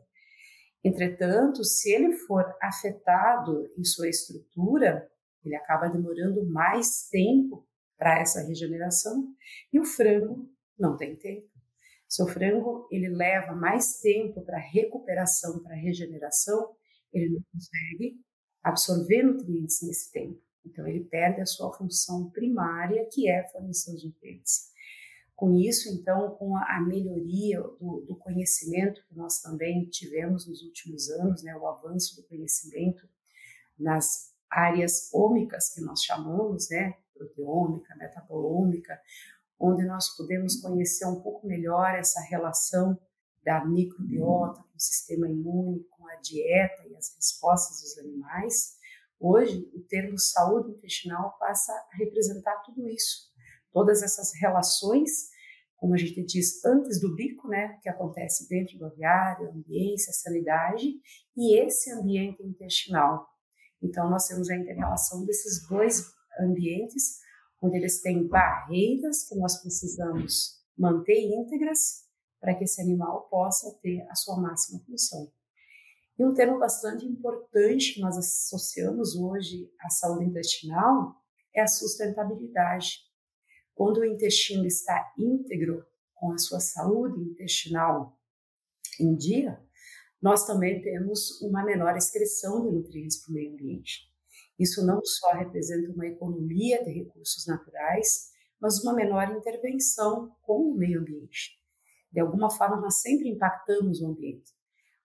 Entretanto, 0.84 1.64
se 1.64 1.92
ele 1.92 2.14
for 2.14 2.46
afetado 2.62 3.70
em 3.78 3.84
sua 3.84 4.10
estrutura, 4.10 5.10
ele 5.46 5.56
acaba 5.56 5.88
demorando 5.88 6.46
mais 6.46 7.08
tempo 7.10 7.68
para 7.98 8.20
essa 8.20 8.42
regeneração 8.42 9.34
e 9.72 9.80
o 9.80 9.86
frango 9.86 10.50
não 10.78 10.98
tem 10.98 11.16
tempo. 11.16 11.48
Seu 12.08 12.28
frango 12.28 12.88
ele 12.92 13.10
leva 13.10 13.54
mais 13.54 14.00
tempo 14.00 14.42
para 14.44 14.58
recuperação, 14.58 15.62
para 15.64 15.76
regeneração, 15.76 16.76
ele 17.12 17.30
não 17.30 17.42
consegue 17.52 18.20
absorver 18.64 19.24
nutrientes 19.24 19.82
nesse 19.82 20.12
tempo. 20.12 20.42
Então 20.66 20.88
ele 20.88 21.04
perde 21.04 21.42
a 21.42 21.46
sua 21.46 21.72
função 21.74 22.30
primária, 22.32 23.08
que 23.12 23.30
é 23.30 23.44
fornecer 23.50 23.94
os 23.94 24.04
nutrientes. 24.04 24.74
Com 25.36 25.54
isso, 25.54 25.90
então, 25.90 26.32
com 26.38 26.56
a 26.56 26.82
melhoria 26.82 27.60
do, 27.60 28.06
do 28.08 28.16
conhecimento 28.16 29.06
que 29.08 29.16
nós 29.16 29.42
também 29.42 29.86
tivemos 29.90 30.48
nos 30.48 30.64
últimos 30.64 31.10
anos, 31.10 31.44
né, 31.44 31.56
o 31.58 31.68
avanço 31.68 32.16
do 32.16 32.28
conhecimento 32.28 33.08
nas 33.78 34.34
áreas 34.52 35.10
ômicas 35.14 35.74
que 35.74 35.82
nós 35.82 36.02
chamamos, 36.04 36.70
né, 36.70 36.94
proteômica, 37.14 37.96
metabolômica, 37.96 39.00
onde 39.60 39.86
nós 39.86 40.16
podemos 40.16 40.62
conhecer 40.62 41.06
um 41.06 41.22
pouco 41.22 41.48
melhor 41.48 41.96
essa 41.96 42.20
relação 42.22 43.00
da 43.44 43.64
microbiota 43.64 44.62
com 44.62 44.76
o 44.76 44.80
sistema 44.80 45.30
imune, 45.30 45.86
com 45.92 46.08
a 46.08 46.16
dieta 46.16 46.84
e 46.88 46.96
as 46.96 47.16
respostas 47.16 47.82
dos 47.82 47.98
animais. 48.00 48.76
Hoje, 49.20 49.70
o 49.74 49.82
termo 49.82 50.18
saúde 50.18 50.72
intestinal 50.72 51.38
passa 51.40 51.72
a 51.72 51.98
representar 51.98 52.56
tudo 52.66 52.90
isso, 52.90 53.32
todas 53.72 54.02
essas 54.02 54.32
relações, 54.42 55.30
como 55.78 55.94
a 55.94 55.98
gente 55.98 56.24
diz, 56.24 56.64
antes 56.66 57.00
do 57.00 57.16
bico, 57.16 57.48
né, 57.48 57.78
que 57.82 57.90
acontece 57.90 58.50
dentro 58.50 58.78
do 58.78 58.86
aviário, 58.86 59.52
ambiência, 59.52 60.12
sanidade, 60.12 60.94
e 61.38 61.60
esse 61.60 61.92
ambiente 61.92 62.42
intestinal. 62.44 63.28
Então, 63.86 64.10
nós 64.10 64.28
temos 64.28 64.50
a 64.50 64.56
interrelação 64.56 65.26
desses 65.26 65.68
dois 65.68 66.12
ambientes 66.40 67.20
onde 67.62 67.78
eles 67.78 68.02
têm 68.02 68.28
barreiras 68.28 69.28
que 69.28 69.36
nós 69.36 69.62
precisamos 69.62 70.62
manter 70.78 71.20
íntegras 71.22 72.04
para 72.40 72.54
que 72.56 72.64
esse 72.64 72.82
animal 72.82 73.28
possa 73.30 73.72
ter 73.82 74.02
a 74.10 74.16
sua 74.16 74.40
máxima 74.40 74.80
função. 74.86 75.32
E 76.18 76.26
um 76.26 76.34
termo 76.34 76.60
bastante 76.60 77.06
importante 77.06 77.94
que 77.94 78.02
nós 78.02 78.18
associamos 78.18 79.16
hoje 79.16 79.72
à 79.80 79.90
saúde 79.90 80.26
intestinal 80.26 81.16
é 81.54 81.62
a 81.62 81.68
sustentabilidade. 81.68 83.00
Quando 83.74 83.98
o 83.98 84.06
intestino 84.06 84.66
está 84.66 85.14
íntegro, 85.18 85.86
com 86.14 86.32
a 86.32 86.38
sua 86.38 86.60
saúde 86.60 87.20
intestinal 87.20 88.18
em 89.00 89.16
dia, 89.16 89.62
nós 90.26 90.44
também 90.44 90.82
temos 90.82 91.40
uma 91.40 91.64
menor 91.64 91.96
excreção 91.96 92.64
de 92.64 92.76
nutrientes 92.76 93.18
para 93.22 93.30
o 93.30 93.36
meio 93.36 93.54
ambiente. 93.54 94.12
Isso 94.58 94.84
não 94.84 95.00
só 95.06 95.34
representa 95.34 95.92
uma 95.92 96.08
economia 96.08 96.84
de 96.84 96.90
recursos 96.90 97.46
naturais, 97.46 98.32
mas 98.60 98.84
uma 98.84 98.96
menor 98.96 99.30
intervenção 99.38 100.36
com 100.42 100.72
o 100.72 100.76
meio 100.76 101.02
ambiente. 101.02 101.62
De 102.12 102.20
alguma 102.20 102.50
forma, 102.50 102.82
nós 102.82 103.02
sempre 103.02 103.30
impactamos 103.30 104.02
o 104.02 104.08
ambiente, 104.08 104.52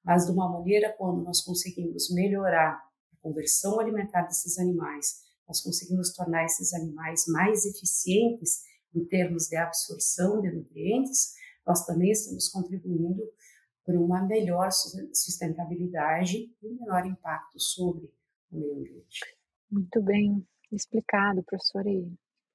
mas 0.03 0.25
de 0.25 0.33
uma 0.33 0.49
maneira 0.49 0.91
quando 0.97 1.23
nós 1.23 1.43
conseguimos 1.43 2.11
melhorar 2.15 2.83
a 3.13 3.17
conversão 3.21 3.79
alimentar 3.79 4.23
desses 4.23 4.59
animais, 4.59 5.21
nós 5.47 5.61
conseguimos 5.61 6.15
tornar 6.15 6.47
esses 6.47 6.73
animais 6.73 7.27
mais 7.27 7.67
eficientes 7.67 8.63
em 8.95 9.05
termos 9.05 9.49
de 9.49 9.57
absorção 9.57 10.41
de 10.41 10.51
nutrientes, 10.51 11.35
nós 11.67 11.85
também 11.85 12.11
estamos 12.11 12.49
contribuindo 12.49 13.23
para 13.91 13.99
uma 13.99 14.23
melhor 14.23 14.71
sustentabilidade 14.71 16.49
e 16.63 16.67
um 16.67 16.77
menor 16.77 17.05
impacto 17.07 17.59
sobre 17.59 18.09
o 18.53 18.57
meio 18.57 18.75
ambiente. 18.79 19.21
Muito 19.71 20.01
bem 20.03 20.47
explicado, 20.71 21.43
professor. 21.43 21.85
E 21.87 22.13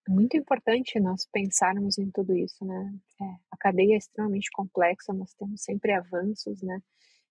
é 0.08 0.12
muito 0.12 0.38
importante 0.38 1.00
nós 1.00 1.27
pensarmos 1.32 1.98
em 1.98 2.10
tudo 2.10 2.36
isso, 2.36 2.63
né? 2.63 2.94
É, 3.22 3.25
a 3.51 3.58
cadeia 3.58 3.96
é 3.96 3.98
extremamente 3.98 4.50
complexa, 4.54 5.13
nós 5.13 5.34
temos 5.34 5.62
sempre 5.62 5.92
avanços, 5.94 6.62
né? 6.62 6.80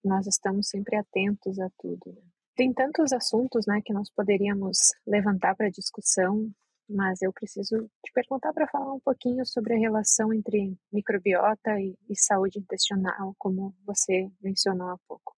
Nós 0.04 0.26
estamos 0.26 0.68
sempre 0.68 0.96
atentos 0.96 1.58
a 1.58 1.70
tudo. 1.78 2.12
Né? 2.12 2.22
Tem 2.56 2.72
tantos 2.74 3.12
assuntos, 3.12 3.64
né, 3.66 3.80
que 3.82 3.92
nós 3.92 4.10
poderíamos 4.10 4.92
levantar 5.06 5.56
para 5.56 5.70
discussão, 5.70 6.50
mas 6.88 7.22
eu 7.22 7.32
preciso 7.32 7.90
te 8.04 8.12
perguntar 8.12 8.52
para 8.52 8.68
falar 8.68 8.92
um 8.92 9.00
pouquinho 9.00 9.44
sobre 9.46 9.74
a 9.74 9.78
relação 9.78 10.32
entre 10.32 10.76
microbiota 10.92 11.80
e, 11.80 11.96
e 12.08 12.16
saúde 12.16 12.58
intestinal, 12.58 13.34
como 13.38 13.74
você 13.86 14.30
mencionou 14.42 14.88
há 14.88 14.98
pouco. 15.08 15.34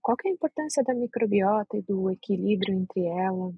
Qual 0.00 0.16
é 0.24 0.28
a 0.28 0.32
importância 0.32 0.82
da 0.82 0.94
microbiota 0.94 1.76
e 1.76 1.82
do 1.82 2.10
equilíbrio 2.10 2.74
entre 2.74 3.04
ela? 3.04 3.52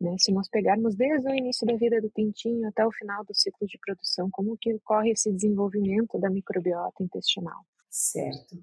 Né? 0.00 0.16
Se 0.18 0.32
nós 0.32 0.48
pegarmos 0.48 0.94
desde 0.94 1.28
o 1.28 1.34
início 1.34 1.66
da 1.66 1.76
vida 1.76 2.00
do 2.00 2.10
pintinho 2.10 2.68
até 2.68 2.86
o 2.86 2.92
final 2.92 3.24
do 3.24 3.34
ciclo 3.34 3.66
de 3.66 3.78
produção, 3.78 4.28
como 4.30 4.56
que 4.58 4.74
ocorre 4.74 5.12
esse 5.12 5.32
desenvolvimento 5.32 6.18
da 6.18 6.30
microbiota 6.30 7.02
intestinal? 7.02 7.64
Certo. 7.90 8.56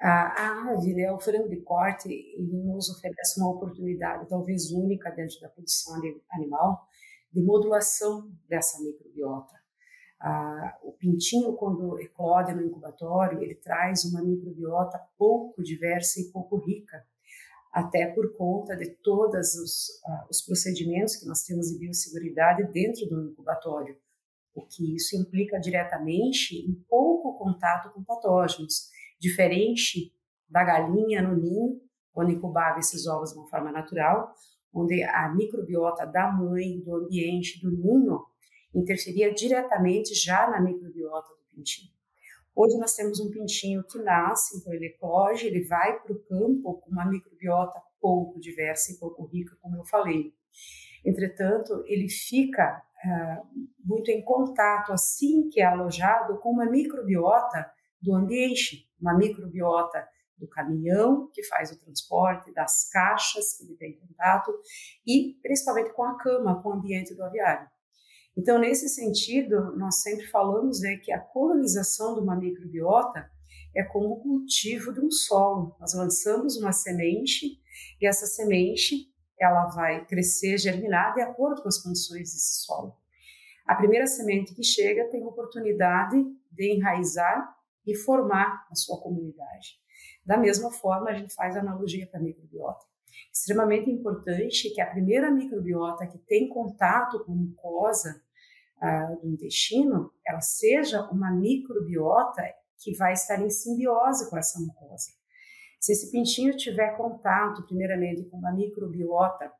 A 0.00 0.70
ave, 0.70 0.92
né, 0.92 1.10
o 1.10 1.18
frango 1.18 1.48
de 1.48 1.60
corte, 1.62 2.08
ele 2.08 2.62
nos 2.64 2.90
oferece 2.90 3.40
uma 3.40 3.50
oportunidade 3.50 4.28
talvez 4.28 4.70
única 4.70 5.10
dentro 5.10 5.40
da 5.40 5.48
produção 5.48 5.94
animal 6.30 6.86
de 7.32 7.42
modulação 7.42 8.30
dessa 8.48 8.80
microbiota. 8.82 9.54
Ah, 10.20 10.78
o 10.82 10.92
pintinho, 10.92 11.52
quando 11.54 12.00
eclode 12.00 12.54
no 12.54 12.62
incubatório, 12.62 13.42
ele 13.42 13.56
traz 13.56 14.04
uma 14.04 14.22
microbiota 14.22 14.98
pouco 15.18 15.62
diversa 15.62 16.20
e 16.20 16.30
pouco 16.30 16.56
rica, 16.56 17.04
até 17.72 18.06
por 18.06 18.36
conta 18.36 18.76
de 18.76 18.88
todos 19.02 19.54
os, 19.56 20.00
ah, 20.06 20.26
os 20.30 20.40
procedimentos 20.40 21.16
que 21.16 21.26
nós 21.26 21.42
temos 21.42 21.66
de 21.66 21.78
biosseguridade 21.78 22.62
dentro 22.72 23.06
do 23.06 23.30
incubatório, 23.30 23.98
o 24.54 24.64
que 24.64 24.94
isso 24.94 25.16
implica 25.16 25.58
diretamente 25.58 26.56
em 26.56 26.72
pouco 26.88 27.36
contato 27.36 27.92
com 27.92 28.04
patógenos, 28.04 28.88
diferente 29.24 30.12
da 30.48 30.62
galinha 30.62 31.22
no 31.22 31.34
ninho, 31.34 31.80
quando 32.12 32.30
incubava 32.30 32.78
esses 32.78 33.06
ovos 33.06 33.32
de 33.32 33.38
uma 33.38 33.48
forma 33.48 33.72
natural, 33.72 34.34
onde 34.72 35.02
a 35.02 35.28
microbiota 35.34 36.04
da 36.06 36.30
mãe, 36.30 36.78
do 36.80 36.94
ambiente, 36.94 37.60
do 37.60 37.70
ninho, 37.70 38.20
interferia 38.74 39.32
diretamente 39.32 40.14
já 40.14 40.50
na 40.50 40.60
microbiota 40.60 41.28
do 41.28 41.56
pintinho. 41.56 41.90
Hoje 42.54 42.76
nós 42.78 42.94
temos 42.94 43.18
um 43.18 43.30
pintinho 43.30 43.82
que 43.84 43.98
nasce, 43.98 44.58
então 44.58 44.72
ele 44.72 44.86
eclode, 44.86 45.46
ele 45.46 45.64
vai 45.64 45.98
para 46.00 46.12
o 46.12 46.20
campo 46.20 46.74
com 46.74 46.90
uma 46.90 47.06
microbiota 47.06 47.80
pouco 48.00 48.38
diversa 48.38 48.92
e 48.92 48.98
pouco 48.98 49.24
rica, 49.24 49.56
como 49.60 49.76
eu 49.78 49.84
falei. 49.84 50.32
Entretanto, 51.04 51.82
ele 51.86 52.08
fica 52.08 52.80
uh, 53.04 53.46
muito 53.84 54.10
em 54.10 54.22
contato, 54.22 54.92
assim 54.92 55.48
que 55.48 55.60
é 55.60 55.64
alojado, 55.64 56.38
com 56.38 56.50
uma 56.50 56.66
microbiota 56.66 57.70
do 58.00 58.14
ambiente, 58.14 58.86
uma 59.04 59.16
microbiota 59.16 60.06
do 60.38 60.48
caminhão 60.48 61.30
que 61.32 61.44
faz 61.44 61.70
o 61.70 61.78
transporte, 61.78 62.52
das 62.52 62.88
caixas 62.90 63.56
que 63.56 63.64
ele 63.64 63.76
tem 63.76 63.98
contato 63.98 64.50
e 65.06 65.38
principalmente 65.42 65.92
com 65.92 66.04
a 66.04 66.16
cama, 66.18 66.62
com 66.62 66.70
o 66.70 66.72
ambiente 66.72 67.14
do 67.14 67.22
aviário. 67.22 67.68
Então, 68.36 68.58
nesse 68.58 68.88
sentido, 68.88 69.76
nós 69.76 70.02
sempre 70.02 70.26
falamos 70.26 70.80
né, 70.80 70.96
que 70.96 71.12
a 71.12 71.20
colonização 71.20 72.14
de 72.14 72.20
uma 72.20 72.34
microbiota 72.34 73.30
é 73.76 73.84
como 73.84 74.14
o 74.14 74.20
cultivo 74.20 74.92
de 74.92 75.00
um 75.00 75.10
solo. 75.10 75.76
Nós 75.78 75.94
lançamos 75.94 76.56
uma 76.56 76.72
semente 76.72 77.60
e 78.00 78.06
essa 78.06 78.26
semente 78.26 79.12
ela 79.38 79.66
vai 79.66 80.04
crescer, 80.06 80.58
germinar 80.58 81.14
de 81.14 81.20
acordo 81.20 81.62
com 81.62 81.68
as 81.68 81.80
condições 81.80 82.32
desse 82.32 82.64
solo. 82.64 82.96
A 83.66 83.74
primeira 83.74 84.06
semente 84.06 84.54
que 84.54 84.62
chega 84.62 85.08
tem 85.10 85.22
a 85.22 85.28
oportunidade 85.28 86.16
de 86.52 86.76
enraizar 86.76 87.54
e 87.86 87.94
formar 87.94 88.66
a 88.70 88.74
sua 88.74 89.00
comunidade. 89.00 89.78
Da 90.24 90.36
mesma 90.36 90.70
forma, 90.70 91.10
a 91.10 91.14
gente 91.14 91.34
faz 91.34 91.56
analogia 91.56 92.06
para 92.06 92.20
a 92.20 92.22
microbiota. 92.22 92.84
Extremamente 93.32 93.90
importante 93.90 94.70
que 94.70 94.80
a 94.80 94.90
primeira 94.90 95.30
microbiota 95.30 96.06
que 96.06 96.18
tem 96.18 96.48
contato 96.48 97.24
com 97.24 97.32
mucosa 97.32 98.22
uh, 98.82 99.20
do 99.20 99.28
intestino, 99.28 100.12
ela 100.26 100.40
seja 100.40 101.02
uma 101.10 101.30
microbiota 101.30 102.42
que 102.78 102.96
vai 102.96 103.12
estar 103.12 103.40
em 103.40 103.50
simbiose 103.50 104.28
com 104.28 104.36
essa 104.36 104.58
mucosa. 104.60 105.12
Se 105.80 105.92
esse 105.92 106.10
pintinho 106.10 106.56
tiver 106.56 106.96
contato, 106.96 107.62
primeiramente, 107.66 108.24
com 108.24 108.38
uma 108.38 108.52
microbiota 108.52 109.52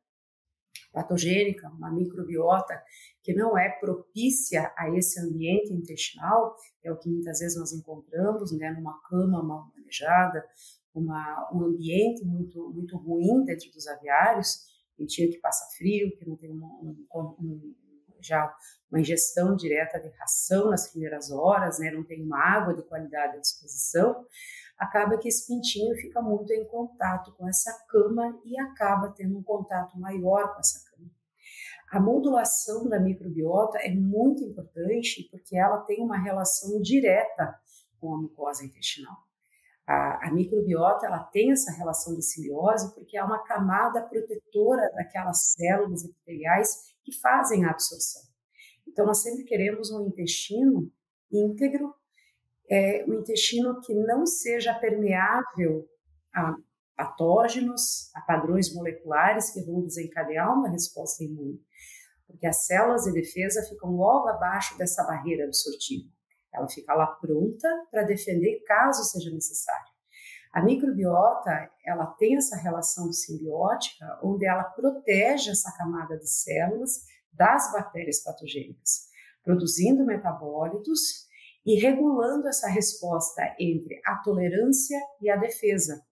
patogênica, 0.95 1.69
uma 1.71 1.93
microbiota 1.93 2.81
que 3.23 3.35
não 3.35 3.59
é 3.59 3.69
propícia 3.81 4.73
a 4.79 4.89
esse 4.97 5.21
ambiente 5.21 5.73
intestinal, 5.73 6.57
é 6.83 6.93
o 6.93 6.97
que 6.97 7.11
muitas 7.11 7.41
vezes 7.41 7.59
nós 7.59 7.73
encontramos, 7.73 8.57
né, 8.57 8.71
numa 8.71 8.99
cama 9.09 9.43
mal 9.43 9.73
manejada, 9.77 10.47
uma, 10.95 11.51
um 11.53 11.65
ambiente 11.65 12.25
muito 12.25 12.71
muito 12.73 12.97
ruim 12.97 13.45
dentro 13.45 13.71
dos 13.73 13.89
aviários, 13.89 14.73
pintinho 14.97 15.31
que 15.31 15.39
passa 15.39 15.77
frio, 15.77 16.17
que 16.17 16.25
não 16.25 16.37
tem 16.37 16.53
um, 16.53 17.05
um, 17.13 17.75
já 18.21 18.55
uma 18.91 19.01
ingestão 19.01 19.57
direta 19.57 19.99
de 19.99 20.09
ração 20.11 20.71
nas 20.71 20.89
primeiras 20.91 21.33
horas, 21.33 21.81
né, 21.81 21.91
não 21.91 22.05
tem 22.05 22.23
uma 22.23 22.39
água 22.39 22.73
de 22.73 22.83
qualidade 22.85 23.37
à 23.37 23.41
disposição, 23.41 24.25
acaba 24.79 25.19
que 25.19 25.29
esse 25.29 25.47
pintinho 25.47 25.95
fica 25.97 26.21
muito 26.21 26.53
em 26.53 26.67
contato 26.67 27.33
com 27.37 27.49
essa 27.49 27.73
cama 27.89 28.41
e 28.45 28.59
acaba 28.59 29.11
tendo 29.11 29.39
um 29.39 29.43
contato 29.43 29.99
maior 29.99 30.53
com 30.53 30.61
essa 30.61 30.81
cama. 30.91 31.11
A 31.91 32.01
modulação 32.01 32.89
da 32.89 32.99
microbiota 32.99 33.79
é 33.79 33.95
muito 33.95 34.43
importante 34.43 35.29
porque 35.31 35.57
ela 35.57 35.79
tem 35.83 36.03
uma 36.03 36.19
relação 36.19 36.81
direta 36.81 37.55
com 38.01 38.15
a 38.15 38.21
mucosa 38.21 38.65
intestinal. 38.65 39.17
A, 39.87 40.29
a, 40.29 40.33
microbiota 40.33 41.07
ela 41.07 41.23
tem 41.25 41.53
essa 41.53 41.71
relação 41.73 42.15
de 42.15 42.23
simbiose 42.23 42.95
porque 42.95 43.19
é 43.19 43.23
uma 43.23 43.45
camada 43.45 44.03
protetora 44.03 44.91
daquelas 44.95 45.53
células 45.53 46.05
epiteliais 46.05 46.95
que 47.05 47.13
fazem 47.21 47.65
a 47.65 47.71
absorção. 47.71 48.23
Então, 48.89 49.05
nós 49.07 49.23
sempre 49.23 49.45
queremos 49.45 49.91
um 49.91 50.07
intestino 50.07 50.91
íntegro, 51.31 51.95
é, 52.71 53.05
um 53.07 53.21
intestino 53.21 53.81
que 53.81 53.95
não 53.95 54.27
seja 54.27 54.75
permeável 54.75 55.89
a 56.35 56.55
patógenos, 56.97 58.11
a 58.15 58.21
padrões 58.21 58.73
moleculares 58.73 59.51
que 59.51 59.63
vão 59.63 59.83
desencadear 59.83 60.53
uma 60.57 60.69
resposta 60.69 61.25
imune, 61.25 61.61
porque 62.27 62.47
as 62.47 62.67
células 62.67 63.05
de 63.05 63.13
defesa 63.13 63.63
ficam 63.69 63.91
logo 63.91 64.29
abaixo 64.29 64.77
dessa 64.79 65.05
barreira 65.05 65.45
absortiva. 65.45 66.09
Ela 66.53 66.69
fica 66.69 66.95
lá 66.95 67.07
pronta 67.07 67.69
para 67.91 68.05
defender 68.05 68.63
caso 68.65 69.03
seja 69.05 69.31
necessário. 69.31 69.93
A 70.53 70.63
microbiota, 70.63 71.69
ela 71.85 72.07
tem 72.07 72.37
essa 72.37 72.57
relação 72.57 73.13
simbiótica, 73.13 74.21
onde 74.23 74.47
ela 74.47 74.63
protege 74.63 75.51
essa 75.51 75.77
camada 75.77 76.17
de 76.17 76.31
células 76.31 77.01
das 77.33 77.73
bactérias 77.73 78.23
patogênicas, 78.23 79.09
produzindo 79.43 80.07
metabólitos 80.07 81.27
e 81.65 81.81
regulando 81.81 82.47
essa 82.49 82.69
resposta 82.69 83.43
entre 83.59 84.01
a 84.05 84.17
tolerância 84.17 84.99
e 85.21 85.31
a 85.31 85.37
defesa. 85.37 86.05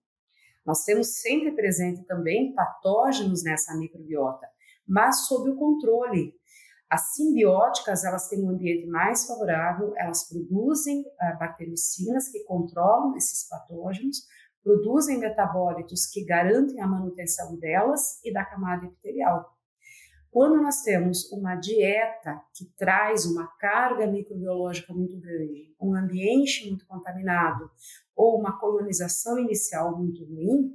Nós 0.65 0.83
temos 0.83 1.21
sempre 1.21 1.51
presente 1.51 2.03
também 2.05 2.53
patógenos 2.53 3.43
nessa 3.43 3.75
microbiota, 3.77 4.47
mas 4.87 5.27
sob 5.27 5.49
o 5.49 5.55
controle. 5.55 6.33
As 6.89 7.13
simbióticas, 7.15 8.03
elas 8.03 8.27
têm 8.29 8.43
um 8.43 8.51
ambiente 8.51 8.85
mais 8.85 9.25
favorável, 9.25 9.93
elas 9.97 10.29
produzem 10.29 11.01
uh, 11.01 11.39
bactericinas 11.39 12.29
que 12.29 12.43
controlam 12.43 13.15
esses 13.17 13.47
patógenos, 13.47 14.27
produzem 14.63 15.19
metabólitos 15.19 16.05
que 16.05 16.23
garantem 16.23 16.79
a 16.81 16.87
manutenção 16.87 17.57
delas 17.57 18.23
e 18.23 18.31
da 18.31 18.45
camada 18.45 18.85
epitelial. 18.85 19.52
Quando 20.33 20.59
nós 20.59 20.81
temos 20.81 21.31
uma 21.31 21.55
dieta 21.55 22.41
que 22.55 22.65
traz 22.75 23.23
uma 23.23 23.45
carga 23.59 24.07
microbiológica 24.07 24.91
muito 24.91 25.15
grande, 25.19 25.75
um 25.79 25.93
ambiente 25.93 26.67
muito 26.67 26.87
contaminado 26.87 27.69
ou 28.15 28.39
uma 28.39 28.59
colonização 28.59 29.37
inicial 29.37 29.95
muito 29.95 30.25
ruim, 30.25 30.71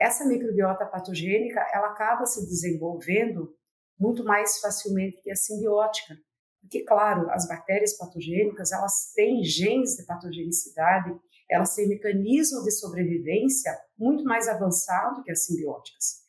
essa 0.00 0.26
microbiota 0.26 0.84
patogênica 0.84 1.64
ela 1.72 1.92
acaba 1.92 2.26
se 2.26 2.44
desenvolvendo 2.44 3.56
muito 3.96 4.24
mais 4.24 4.58
facilmente 4.58 5.22
que 5.22 5.30
a 5.30 5.36
simbiótica. 5.36 6.16
Porque, 6.60 6.82
claro, 6.82 7.30
as 7.30 7.46
bactérias 7.46 7.96
patogênicas, 7.96 8.72
elas 8.72 9.12
têm 9.14 9.44
genes 9.44 9.94
de 9.94 10.04
patogenicidade, 10.04 11.16
elas 11.48 11.72
têm 11.76 11.88
mecanismo 11.88 12.64
de 12.64 12.72
sobrevivência 12.72 13.78
muito 13.96 14.24
mais 14.24 14.48
avançado 14.48 15.22
que 15.22 15.30
as 15.30 15.44
simbióticas. 15.44 16.21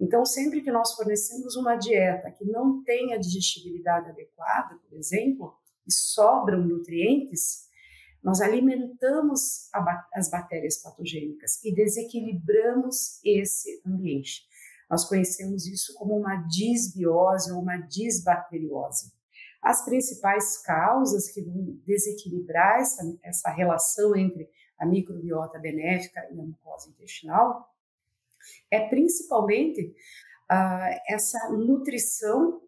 Então, 0.00 0.24
sempre 0.24 0.62
que 0.62 0.70
nós 0.70 0.94
fornecemos 0.94 1.56
uma 1.56 1.76
dieta 1.76 2.30
que 2.30 2.44
não 2.46 2.82
tenha 2.82 3.18
digestibilidade 3.18 4.08
adequada, 4.08 4.76
por 4.76 4.96
exemplo, 4.96 5.54
e 5.86 5.92
sobram 5.92 6.66
nutrientes, 6.66 7.68
nós 8.22 8.40
alimentamos 8.40 9.68
as 10.14 10.30
bactérias 10.30 10.78
patogênicas 10.78 11.62
e 11.62 11.74
desequilibramos 11.74 13.20
esse 13.24 13.82
ambiente. 13.86 14.48
Nós 14.88 15.04
conhecemos 15.04 15.66
isso 15.66 15.94
como 15.94 16.16
uma 16.16 16.36
disbiose 16.48 17.52
ou 17.52 17.60
uma 17.60 17.76
disbacteriose. 17.76 19.12
As 19.62 19.84
principais 19.84 20.58
causas 20.62 21.30
que 21.30 21.42
vão 21.42 21.78
desequilibrar 21.84 22.80
essa, 22.80 23.02
essa 23.22 23.50
relação 23.50 24.16
entre 24.16 24.48
a 24.78 24.86
microbiota 24.86 25.58
benéfica 25.58 26.20
e 26.32 26.40
a 26.40 26.42
mucosa 26.42 26.88
intestinal 26.88 27.70
é 28.70 28.88
principalmente 28.88 29.94
uh, 30.50 31.00
essa 31.08 31.38
nutrição 31.50 32.60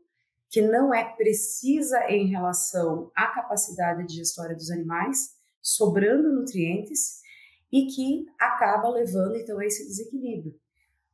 que 0.51 0.61
não 0.61 0.93
é 0.93 1.05
precisa 1.17 2.11
em 2.11 2.27
relação 2.27 3.11
à 3.17 3.29
capacidade 3.29 4.07
digestória 4.07 4.55
dos 4.55 4.71
animais, 4.71 5.31
sobrando 5.63 6.33
nutrientes 6.33 7.23
e 7.73 7.87
que 7.87 8.27
acaba 8.39 8.91
levando 8.91 9.37
então 9.37 9.59
a 9.59 9.65
esse 9.65 9.87
desequilíbrio. 9.87 10.55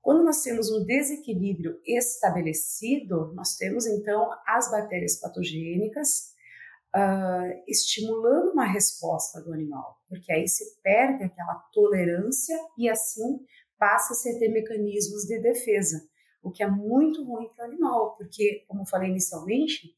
Quando 0.03 0.25
nós 0.25 0.43
temos 0.43 0.71
um 0.71 0.85
desequilíbrio 0.85 1.79
estabelecido, 1.87 3.33
nós 3.35 3.57
temos 3.57 3.87
então 3.87 4.29
as 4.47 4.71
bactérias 4.71 5.21
patogênicas 5.21 6.33
uh, 6.97 7.63
estimulando 7.69 8.53
uma 8.53 8.65
resposta 8.65 9.41
do 9.41 9.53
animal, 9.53 10.01
porque 10.09 10.33
aí 10.33 10.49
se 10.49 10.81
perde 10.83 11.25
aquela 11.25 11.55
tolerância 11.73 12.59
e 12.77 12.89
assim 12.89 13.45
passa-se 13.79 14.31
a 14.31 14.38
ter 14.38 14.49
mecanismos 14.49 15.25
de 15.25 15.41
defesa, 15.41 16.01
o 16.43 16.51
que 16.51 16.62
é 16.62 16.71
muito 16.71 17.25
ruim 17.25 17.49
para 17.55 17.67
o 17.67 17.69
animal, 17.69 18.17
porque, 18.17 18.64
como 18.69 18.87
falei 18.87 19.11
inicialmente, 19.11 19.95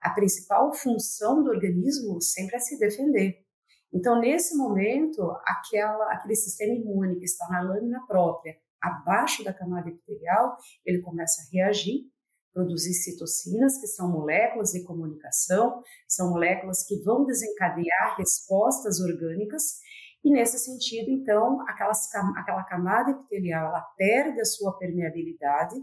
a 0.00 0.10
principal 0.10 0.72
função 0.72 1.42
do 1.42 1.50
organismo 1.50 2.20
sempre 2.20 2.56
é 2.56 2.60
se 2.60 2.78
defender. 2.78 3.44
Então, 3.92 4.20
nesse 4.20 4.56
momento, 4.56 5.22
aquela, 5.44 6.12
aquele 6.12 6.36
sistema 6.36 6.74
imune 6.74 7.18
que 7.18 7.24
está 7.24 7.48
na 7.48 7.62
lâmina 7.62 8.04
própria, 8.06 8.56
abaixo 8.80 9.42
da 9.42 9.52
camada 9.52 9.88
epitelial, 9.88 10.56
ele 10.84 11.00
começa 11.00 11.42
a 11.42 11.46
reagir, 11.52 12.04
produzir 12.52 12.92
citocinas, 12.92 13.80
que 13.80 13.86
são 13.86 14.10
moléculas 14.10 14.72
de 14.72 14.84
comunicação, 14.84 15.82
são 16.06 16.30
moléculas 16.30 16.84
que 16.84 17.02
vão 17.02 17.24
desencadear 17.24 18.16
respostas 18.16 19.00
orgânicas, 19.00 19.80
e 20.28 20.30
nesse 20.30 20.58
sentido, 20.58 21.10
então, 21.10 21.62
aquelas, 21.62 22.14
aquela 22.36 22.62
camada 22.64 23.12
epitelial, 23.12 23.68
ela 23.68 23.80
perde 23.96 24.38
a 24.40 24.44
sua 24.44 24.76
permeabilidade 24.76 25.74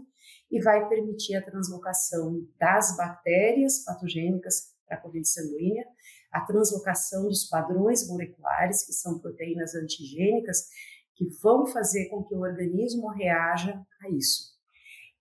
e 0.48 0.62
vai 0.62 0.88
permitir 0.88 1.34
a 1.34 1.42
translocação 1.42 2.46
das 2.56 2.96
bactérias 2.96 3.84
patogênicas 3.84 4.72
para 4.86 4.98
a 4.98 5.00
corrente 5.00 5.28
sanguínea, 5.28 5.84
a 6.30 6.42
translocação 6.42 7.24
dos 7.24 7.48
padrões 7.48 8.06
moleculares, 8.06 8.86
que 8.86 8.92
são 8.92 9.18
proteínas 9.18 9.74
antigênicas, 9.74 10.68
que 11.16 11.24
vão 11.42 11.66
fazer 11.66 12.08
com 12.08 12.22
que 12.22 12.34
o 12.34 12.42
organismo 12.42 13.08
reaja 13.08 13.84
a 14.00 14.08
isso. 14.10 14.54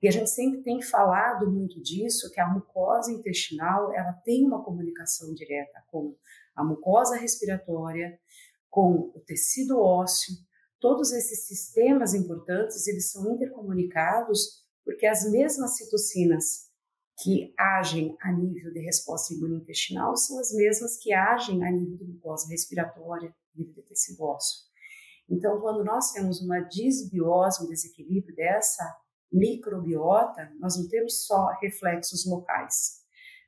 E 0.03 0.07
a 0.07 0.11
gente 0.11 0.29
sempre 0.29 0.61
tem 0.61 0.83
falado 0.83 1.49
muito 1.49 1.81
disso, 1.81 2.29
que 2.31 2.39
a 2.39 2.47
mucosa 2.47 3.11
intestinal, 3.11 3.91
ela 3.91 4.13
tem 4.13 4.45
uma 4.45 4.63
comunicação 4.63 5.33
direta 5.33 5.83
com 5.87 6.15
a 6.55 6.63
mucosa 6.63 7.17
respiratória, 7.17 8.19
com 8.75 9.09
o 9.15 9.21
tecido 9.25 9.79
ósseo, 9.79 10.35
todos 10.81 11.13
esses 11.13 11.47
sistemas 11.47 12.13
importantes, 12.13 12.85
eles 12.87 13.09
são 13.09 13.33
intercomunicados 13.33 14.65
porque 14.83 15.05
as 15.05 15.31
mesmas 15.31 15.77
citocinas 15.77 16.65
que 17.23 17.53
agem 17.57 18.17
a 18.19 18.33
nível 18.33 18.73
de 18.73 18.81
resposta 18.81 19.33
imunointestinal 19.33 20.17
são 20.17 20.37
as 20.39 20.51
mesmas 20.51 20.97
que 20.97 21.13
agem 21.13 21.65
a 21.65 21.71
nível 21.71 21.95
de 21.95 22.03
mucosa 22.03 22.49
respiratória, 22.49 23.33
nível 23.55 23.73
de 23.75 23.81
tecido 23.83 24.21
ósseo. 24.21 24.65
Então, 25.29 25.61
quando 25.61 25.81
nós 25.81 26.11
temos 26.11 26.41
uma 26.41 26.59
disbiose, 26.59 27.63
um 27.63 27.69
desequilíbrio 27.69 28.35
dessa 28.35 28.83
microbiota, 29.31 30.51
nós 30.59 30.77
não 30.77 30.89
temos 30.89 31.25
só 31.25 31.47
reflexos 31.61 32.25
locais. 32.25 33.05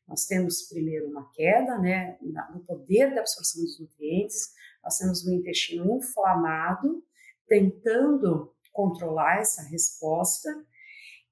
Nós 0.07 0.25
temos 0.25 0.61
primeiro 0.69 1.09
uma 1.09 1.29
queda 1.33 1.77
né, 1.79 2.17
no 2.53 2.61
poder 2.61 3.13
da 3.13 3.19
absorção 3.19 3.61
dos 3.61 3.77
nutrientes, 3.77 4.53
nós 4.87 4.97
temos 4.97 5.25
o 5.25 5.33
intestino 5.33 5.97
inflamado, 5.97 7.03
tentando 7.45 8.55
controlar 8.71 9.39
essa 9.39 9.61
resposta, 9.63 10.49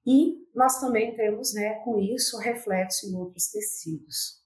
e 0.06 0.46
nós 0.54 0.78
também 0.78 1.14
temos, 1.14 1.54
né, 1.54 1.76
com 1.82 1.98
isso, 1.98 2.36
reflexo 2.36 3.06
em 3.06 3.16
outros 3.16 3.48
tecidos, 3.50 4.42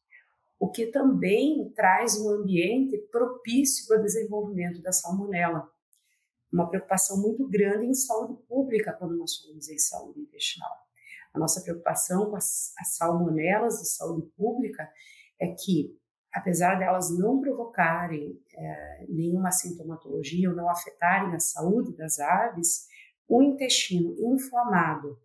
o 0.60 0.70
que 0.70 0.86
também 0.86 1.72
traz 1.74 2.20
um 2.20 2.30
ambiente 2.30 2.96
propício 3.10 3.88
para 3.88 3.98
o 3.98 4.02
desenvolvimento 4.02 4.80
da 4.80 4.92
salmonela. 4.92 5.68
Uma 6.52 6.68
preocupação 6.68 7.20
muito 7.20 7.48
grande 7.48 7.86
em 7.86 7.94
saúde 7.94 8.40
pública 8.46 8.92
quando 8.92 9.16
nós 9.16 9.38
falamos 9.38 9.68
em 9.68 9.78
saúde 9.78 10.20
intestinal. 10.20 10.70
A 11.34 11.38
nossa 11.38 11.60
preocupação 11.62 12.30
com 12.30 12.36
as, 12.36 12.72
as 12.78 12.96
salmonelas 12.96 13.80
de 13.80 13.88
saúde 13.88 14.24
pública 14.36 14.88
é 15.40 15.48
que, 15.48 15.98
apesar 16.32 16.76
delas 16.76 17.10
não 17.16 17.40
provocarem 17.40 18.40
é, 18.54 19.06
nenhuma 19.08 19.50
sintomatologia 19.50 20.50
ou 20.50 20.56
não 20.56 20.68
afetarem 20.68 21.34
a 21.34 21.40
saúde 21.40 21.96
das 21.96 22.18
aves, 22.18 22.86
o 23.28 23.42
intestino 23.42 24.14
inflamado 24.18 25.18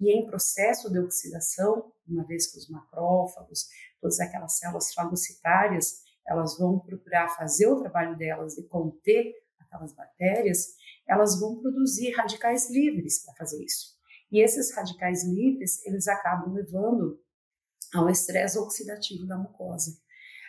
e 0.00 0.10
em 0.12 0.26
processo 0.26 0.90
de 0.90 0.98
oxidação, 0.98 1.92
uma 2.06 2.24
vez 2.24 2.50
que 2.50 2.58
os 2.58 2.68
macrófagos, 2.68 3.66
todas 4.00 4.20
aquelas 4.20 4.58
células 4.58 4.94
fagocitárias, 4.94 6.02
elas 6.26 6.56
vão 6.56 6.78
procurar 6.78 7.28
fazer 7.30 7.66
o 7.66 7.80
trabalho 7.80 8.16
delas 8.16 8.54
de 8.54 8.62
conter 8.62 9.34
aquelas 9.58 9.92
bactérias, 9.92 10.74
elas 11.06 11.38
vão 11.40 11.60
produzir 11.60 12.12
radicais 12.12 12.70
livres 12.70 13.24
para 13.24 13.34
fazer 13.34 13.62
isso. 13.64 13.96
E 14.30 14.40
esses 14.40 14.74
radicais 14.74 15.24
livres, 15.24 15.84
eles 15.86 16.06
acabam 16.06 16.52
levando 16.52 17.20
ao 17.94 18.08
estresse 18.08 18.58
oxidativo 18.58 19.26
da 19.26 19.38
mucosa. 19.38 19.98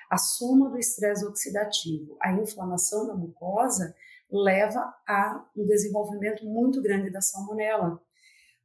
A 0.09 0.17
soma 0.17 0.69
do 0.69 0.77
estresse 0.79 1.23
oxidativo, 1.25 2.17
a 2.19 2.33
inflamação 2.33 3.05
da 3.05 3.15
mucosa, 3.15 3.95
leva 4.31 4.93
a 5.07 5.45
um 5.55 5.65
desenvolvimento 5.65 6.45
muito 6.45 6.81
grande 6.81 7.11
da 7.11 7.21
salmonela, 7.21 8.01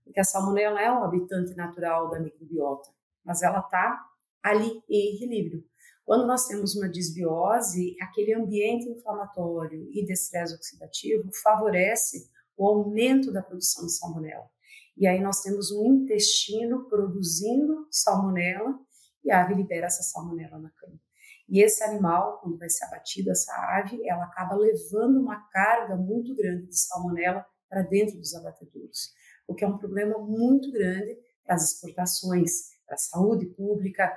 porque 0.03 0.21
a 0.21 0.25
salmonela 0.25 0.81
é 0.81 0.91
um 0.91 1.05
habitante 1.05 1.55
natural 1.55 2.11
da 2.11 2.21
microbiota, 2.21 2.91
mas 3.25 3.43
ela 3.43 3.61
está 3.61 4.03
ali 4.43 4.83
em 4.89 5.15
equilíbrio. 5.15 5.65
Quando 6.05 6.27
nós 6.27 6.47
temos 6.47 6.77
uma 6.77 6.89
disbiose, 6.89 7.97
aquele 8.01 8.35
ambiente 8.35 8.89
inflamatório 8.89 9.89
e 9.91 10.05
de 10.05 10.13
estresse 10.13 10.55
oxidativo 10.55 11.31
favorece 11.43 12.29
o 12.57 12.67
aumento 12.67 13.33
da 13.33 13.43
produção 13.43 13.87
de 13.87 13.93
salmonela. 13.93 14.49
E 14.97 15.07
aí 15.07 15.21
nós 15.21 15.41
temos 15.41 15.73
um 15.73 15.87
intestino 15.87 16.85
produzindo 16.89 17.87
salmonela 17.91 18.79
e 19.25 19.31
a 19.31 19.43
ave 19.43 19.55
libera 19.55 19.87
essa 19.87 20.03
salmonela 20.03 20.59
na 20.59 20.71
cama. 20.71 21.04
E 21.49 21.63
esse 21.63 21.83
animal, 21.85 22.39
quando 22.41 22.59
vai 22.59 22.69
ser 22.71 22.85
abatido, 22.87 23.31
essa 23.31 23.53
ave, 23.79 24.01
ela 24.09 24.25
acaba 24.25 24.57
levando 24.57 25.21
uma 25.21 25.41
carga 25.51 25.97
muito 25.97 26.35
grande 26.35 26.67
de 26.67 26.79
salmonela 26.79 27.45
para 27.69 27.83
dentro 27.83 28.17
dos 28.17 28.35
abatedouros 28.35 29.13
o 29.47 29.55
que 29.55 29.65
é 29.65 29.69
um 29.69 29.79
problema 29.79 30.19
muito 30.19 30.71
grande 30.73 31.19
para 31.45 31.55
as 31.55 31.73
exportações, 31.73 32.71
para 32.87 32.95
a 32.95 32.99
saúde 32.99 33.47
pública, 33.47 34.17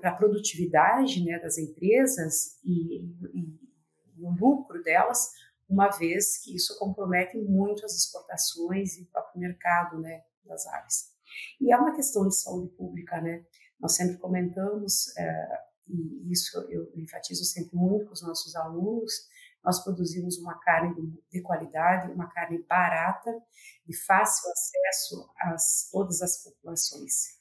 para 0.00 0.10
a 0.10 0.14
produtividade 0.14 1.24
né, 1.24 1.38
das 1.38 1.56
empresas 1.56 2.58
e, 2.62 3.00
e, 3.00 3.58
e, 4.16 4.22
o 4.22 4.30
lucro 4.30 4.82
delas, 4.82 5.30
uma 5.68 5.88
vez 5.88 6.38
que 6.38 6.54
isso 6.54 6.78
compromete 6.78 7.38
muito 7.38 7.84
as 7.84 7.94
exportações 7.94 8.96
e 8.96 9.02
o 9.02 9.06
próprio 9.06 9.40
mercado 9.40 9.98
né, 9.98 10.22
das 10.44 10.66
aves. 10.66 11.10
E 11.60 11.72
é 11.72 11.76
uma 11.76 11.94
questão 11.94 12.26
de 12.26 12.34
saúde 12.34 12.68
pública, 12.70 13.20
né? 13.20 13.44
Nós 13.78 13.94
sempre 13.94 14.16
comentamos, 14.16 15.16
é, 15.16 15.60
e 15.88 16.30
isso 16.32 16.58
eu 16.70 16.90
enfatizo 16.94 17.44
sempre 17.44 17.76
muito 17.76 18.06
com 18.06 18.12
os 18.12 18.22
nossos 18.22 18.54
alunos, 18.56 19.12
nós 19.64 19.82
produzimos 19.82 20.38
uma 20.38 20.58
carne 20.58 20.94
de 21.30 21.42
qualidade, 21.42 22.12
uma 22.12 22.28
carne 22.28 22.62
barata, 22.68 23.30
de 23.86 23.96
fácil 23.96 24.50
acesso 24.50 25.30
a 25.38 25.56
todas 25.90 26.22
as 26.22 26.42
populações. 26.44 27.36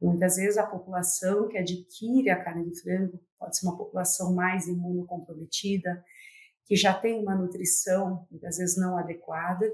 muitas 0.00 0.36
vezes 0.36 0.56
a 0.56 0.66
população 0.66 1.48
que 1.48 1.58
adquire 1.58 2.30
a 2.30 2.42
carne 2.42 2.70
de 2.70 2.80
frango 2.80 3.20
pode 3.38 3.58
ser 3.58 3.66
uma 3.66 3.76
população 3.76 4.32
mais 4.32 4.66
imunocomprometida, 4.66 6.04
que 6.64 6.76
já 6.76 6.94
tem 6.94 7.20
uma 7.20 7.34
nutrição 7.34 8.26
muitas 8.30 8.58
vezes 8.58 8.76
não 8.76 8.96
adequada 8.96 9.66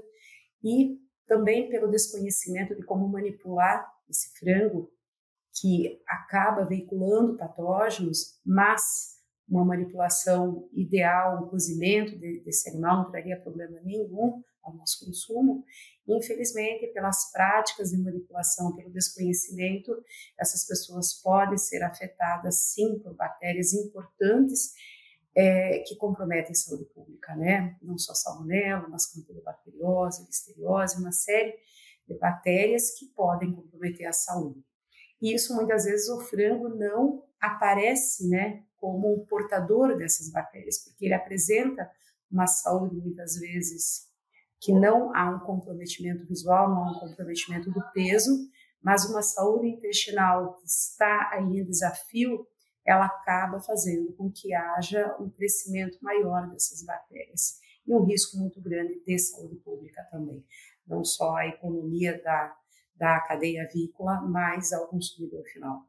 e 0.63 0.99
também 1.27 1.69
pelo 1.69 1.89
desconhecimento 1.89 2.75
de 2.75 2.83
como 2.83 3.07
manipular 3.07 3.91
esse 4.09 4.37
frango 4.39 4.91
que 5.59 6.01
acaba 6.07 6.65
veiculando 6.65 7.37
patógenos, 7.37 8.39
mas 8.45 9.15
uma 9.47 9.63
manipulação 9.63 10.67
ideal, 10.73 11.43
um 11.43 11.47
cozimento 11.47 12.17
desse 12.17 12.69
animal 12.69 12.97
não 12.97 13.11
traria 13.11 13.39
problema 13.39 13.79
nenhum 13.81 14.43
ao 14.63 14.73
nosso 14.73 15.05
consumo. 15.05 15.63
Infelizmente, 16.07 16.87
pelas 16.87 17.31
práticas 17.31 17.91
de 17.91 17.97
manipulação, 17.97 18.75
pelo 18.75 18.91
desconhecimento, 18.91 19.91
essas 20.39 20.65
pessoas 20.65 21.13
podem 21.13 21.57
ser 21.57 21.83
afetadas 21.83 22.55
sim 22.73 22.99
por 22.99 23.15
bactérias 23.15 23.73
importantes 23.73 24.73
é, 25.35 25.79
que 25.79 25.95
comprometem 25.95 26.51
a 26.51 26.55
saúde 26.55 26.85
pública, 26.85 27.35
né? 27.35 27.77
Não 27.81 27.97
só 27.97 28.13
salmonela, 28.13 28.87
mas 28.87 29.11
campylobacteriose, 29.11 30.25
listeriose, 30.25 30.99
uma 30.99 31.11
série 31.11 31.53
de 32.07 32.17
bactérias 32.17 32.97
que 32.97 33.07
podem 33.07 33.53
comprometer 33.53 34.07
a 34.07 34.13
saúde. 34.13 34.63
E 35.21 35.33
isso 35.33 35.55
muitas 35.55 35.85
vezes 35.85 36.09
o 36.09 36.21
frango 36.21 36.69
não 36.69 37.23
aparece, 37.39 38.27
né, 38.27 38.63
como 38.77 39.13
um 39.13 39.25
portador 39.25 39.95
dessas 39.97 40.29
bactérias, 40.29 40.83
porque 40.83 41.05
ele 41.05 41.13
apresenta 41.13 41.89
uma 42.31 42.47
saúde 42.47 42.95
muitas 42.95 43.35
vezes 43.37 44.07
que 44.59 44.73
não 44.73 45.15
há 45.15 45.29
um 45.29 45.39
comprometimento 45.39 46.25
visual, 46.25 46.69
não 46.69 46.83
há 46.83 46.91
um 46.91 46.99
comprometimento 46.99 47.71
do 47.71 47.81
peso, 47.93 48.31
mas 48.81 49.05
uma 49.05 49.21
saúde 49.21 49.67
intestinal 49.67 50.55
que 50.55 50.65
está 50.65 51.29
aí 51.33 51.59
em 51.59 51.63
desafio, 51.63 52.47
ela 52.85 53.05
acaba 53.05 53.59
fazendo 53.59 54.13
com 54.13 54.31
que 54.31 54.53
haja 54.53 55.15
um 55.19 55.29
crescimento 55.29 55.97
maior 56.01 56.47
dessas 56.49 56.83
bactérias 56.83 57.59
e 57.85 57.93
um 57.93 58.03
risco 58.03 58.37
muito 58.37 58.61
grande 58.61 58.99
de 59.03 59.17
saúde 59.17 59.55
pública 59.57 60.03
também, 60.11 60.43
não 60.85 61.03
só 61.03 61.35
a 61.35 61.47
economia 61.47 62.21
da, 62.23 62.55
da 62.95 63.19
cadeia 63.21 63.63
avícola, 63.63 64.21
mas 64.21 64.71
ao 64.71 64.87
consumidor 64.87 65.43
final. 65.45 65.85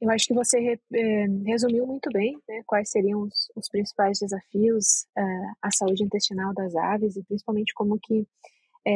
Eu 0.00 0.10
acho 0.10 0.26
que 0.26 0.34
você 0.34 0.78
é, 0.92 1.26
resumiu 1.46 1.86
muito 1.86 2.10
bem 2.12 2.38
né, 2.48 2.62
quais 2.66 2.90
seriam 2.90 3.22
os, 3.22 3.50
os 3.56 3.68
principais 3.68 4.18
desafios 4.18 5.06
é, 5.16 5.22
à 5.62 5.70
saúde 5.70 6.02
intestinal 6.02 6.52
das 6.52 6.74
aves 6.74 7.16
e 7.16 7.24
principalmente 7.24 7.72
como 7.74 7.98
que 7.98 8.26
é, 8.86 8.92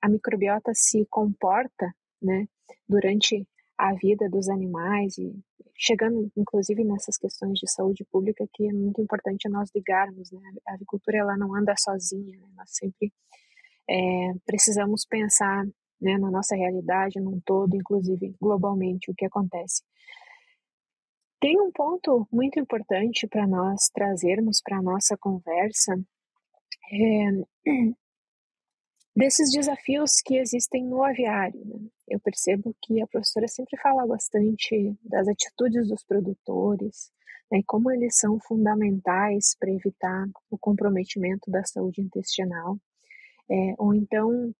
a 0.00 0.08
microbiota 0.08 0.72
se 0.74 1.04
comporta 1.10 1.92
né, 2.20 2.46
durante 2.88 3.46
a 3.76 3.92
vida 3.94 4.28
dos 4.28 4.48
animais 4.48 5.18
e 5.18 5.34
chegando 5.76 6.30
inclusive 6.36 6.84
nessas 6.84 7.18
questões 7.18 7.58
de 7.58 7.68
saúde 7.68 8.04
pública 8.04 8.46
que 8.52 8.68
é 8.68 8.72
muito 8.72 9.00
importante 9.00 9.48
nós 9.48 9.70
ligarmos 9.74 10.30
né? 10.30 10.40
a 10.68 10.74
avicultura 10.74 11.18
ela 11.18 11.36
não 11.36 11.54
anda 11.54 11.74
sozinha 11.76 12.38
né? 12.38 12.46
nós 12.54 12.70
sempre 12.70 13.12
é, 13.90 14.32
precisamos 14.46 15.04
pensar 15.04 15.66
né, 16.02 16.18
na 16.18 16.30
nossa 16.30 16.56
realidade 16.56 17.20
num 17.20 17.40
todo 17.44 17.74
inclusive 17.74 18.34
globalmente 18.40 19.10
o 19.10 19.14
que 19.14 19.24
acontece 19.24 19.82
tem 21.42 21.60
um 21.60 21.72
ponto 21.72 22.28
muito 22.30 22.60
importante 22.60 23.26
para 23.26 23.48
nós 23.48 23.90
trazermos 23.92 24.62
para 24.62 24.78
a 24.78 24.82
nossa 24.82 25.16
conversa 25.16 25.92
é, 26.92 27.32
desses 29.16 29.50
desafios 29.50 30.20
que 30.24 30.36
existem 30.36 30.84
no 30.84 31.02
aviário. 31.02 31.60
Né? 31.64 31.80
Eu 32.08 32.20
percebo 32.20 32.72
que 32.80 33.02
a 33.02 33.08
professora 33.08 33.48
sempre 33.48 33.76
fala 33.78 34.06
bastante 34.06 34.96
das 35.02 35.26
atitudes 35.26 35.88
dos 35.88 36.04
produtores, 36.04 37.10
né, 37.50 37.60
como 37.66 37.90
eles 37.90 38.16
são 38.16 38.38
fundamentais 38.38 39.56
para 39.58 39.72
evitar 39.72 40.26
o 40.48 40.56
comprometimento 40.56 41.50
da 41.50 41.64
saúde 41.64 42.02
intestinal, 42.02 42.78
é, 43.50 43.74
ou 43.78 43.92
então 43.92 44.54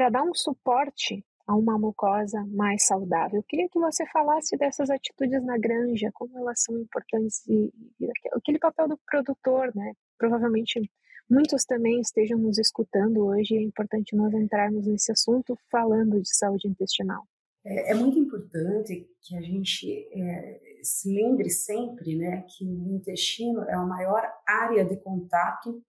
para 0.00 0.08
dar 0.08 0.22
um 0.22 0.34
suporte 0.34 1.22
a 1.46 1.54
uma 1.54 1.78
mucosa 1.78 2.42
mais 2.48 2.86
saudável. 2.86 3.40
Eu 3.40 3.42
queria 3.42 3.68
que 3.68 3.78
você 3.78 4.06
falasse 4.06 4.56
dessas 4.56 4.88
atitudes 4.88 5.44
na 5.44 5.58
granja, 5.58 6.08
como 6.14 6.38
elas 6.38 6.62
são 6.62 6.74
importantes 6.78 7.46
e, 7.46 7.70
e 8.00 8.08
aquele 8.32 8.58
papel 8.58 8.88
do 8.88 8.98
produtor, 9.04 9.70
né? 9.74 9.92
Provavelmente 10.16 10.80
muitos 11.28 11.66
também 11.66 12.00
estejam 12.00 12.38
nos 12.38 12.56
escutando 12.56 13.26
hoje 13.26 13.58
é 13.58 13.60
importante 13.60 14.16
nós 14.16 14.32
entrarmos 14.32 14.86
nesse 14.86 15.12
assunto 15.12 15.54
falando 15.70 16.18
de 16.18 16.34
saúde 16.34 16.66
intestinal. 16.66 17.22
É, 17.62 17.90
é 17.90 17.94
muito 17.94 18.18
importante 18.18 19.06
que 19.20 19.36
a 19.36 19.42
gente 19.42 20.08
é, 20.14 20.60
se 20.82 21.14
lembre 21.14 21.50
sempre, 21.50 22.16
né, 22.16 22.42
que 22.48 22.64
o 22.64 22.88
intestino 22.88 23.64
é 23.64 23.74
a 23.74 23.84
maior 23.84 24.26
área 24.48 24.82
de 24.82 24.96
contato 24.96 25.82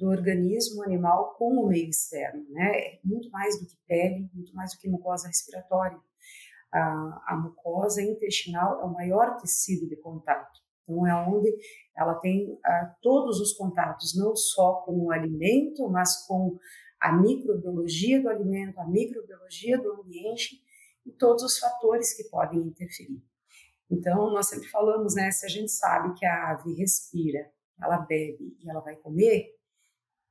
do 0.00 0.08
organismo 0.08 0.82
animal 0.82 1.34
com 1.34 1.62
o 1.62 1.68
meio 1.68 1.90
externo, 1.90 2.42
né? 2.48 2.72
É 2.74 3.00
muito 3.04 3.30
mais 3.30 3.60
do 3.60 3.66
que 3.66 3.76
pele, 3.86 4.30
muito 4.32 4.54
mais 4.54 4.72
do 4.72 4.78
que 4.78 4.88
mucosa 4.88 5.28
respiratória. 5.28 5.98
A, 6.72 7.24
a 7.26 7.36
mucosa 7.36 8.00
intestinal 8.00 8.80
é 8.80 8.84
o 8.84 8.92
maior 8.92 9.36
tecido 9.36 9.86
de 9.86 9.96
contato. 9.96 10.58
Então, 10.82 11.06
é 11.06 11.14
onde 11.28 11.54
ela 11.94 12.14
tem 12.14 12.50
uh, 12.50 12.60
todos 13.02 13.40
os 13.40 13.52
contatos, 13.52 14.16
não 14.16 14.34
só 14.34 14.82
com 14.86 14.92
o 15.04 15.12
alimento, 15.12 15.86
mas 15.90 16.26
com 16.26 16.58
a 16.98 17.12
microbiologia 17.12 18.22
do 18.22 18.30
alimento, 18.30 18.80
a 18.80 18.86
microbiologia 18.86 19.78
do 19.78 19.92
ambiente 19.92 20.62
e 21.04 21.12
todos 21.12 21.42
os 21.42 21.58
fatores 21.58 22.14
que 22.14 22.24
podem 22.24 22.60
interferir. 22.60 23.22
Então, 23.90 24.30
nós 24.30 24.48
sempre 24.48 24.68
falamos, 24.68 25.14
né, 25.14 25.30
se 25.30 25.44
a 25.44 25.48
gente 25.48 25.70
sabe 25.70 26.18
que 26.18 26.24
a 26.24 26.52
ave 26.52 26.74
respira, 26.74 27.50
ela 27.82 27.98
bebe 27.98 28.56
e 28.60 28.70
ela 28.70 28.80
vai 28.80 28.96
comer, 28.96 29.59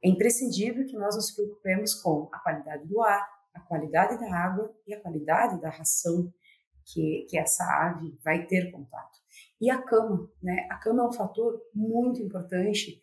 é 0.04 0.10
imprescindível 0.10 0.86
que 0.86 0.98
nós 0.98 1.16
nos 1.16 1.32
preocupemos 1.32 1.94
com 1.96 2.30
a 2.32 2.40
qualidade 2.40 2.88
do 2.88 3.02
ar, 3.02 3.28
a 3.54 3.60
qualidade 3.60 4.20
da 4.20 4.34
água 4.34 4.74
e 4.88 4.94
a 4.94 5.02
qualidade 5.02 5.60
da 5.60 5.70
ração 5.70 6.32
que, 6.86 7.28
que 7.30 7.38
essa 7.38 7.64
ave 7.64 8.18
vai 8.24 8.46
ter 8.46 8.72
contato. 8.72 9.20
E 9.60 9.70
a 9.70 9.82
cama, 9.82 10.30
né? 10.42 10.68
A 10.72 10.78
cama 10.78 11.04
é 11.04 11.08
um 11.08 11.12
fator 11.12 11.62
muito 11.74 12.22
importante 12.22 13.02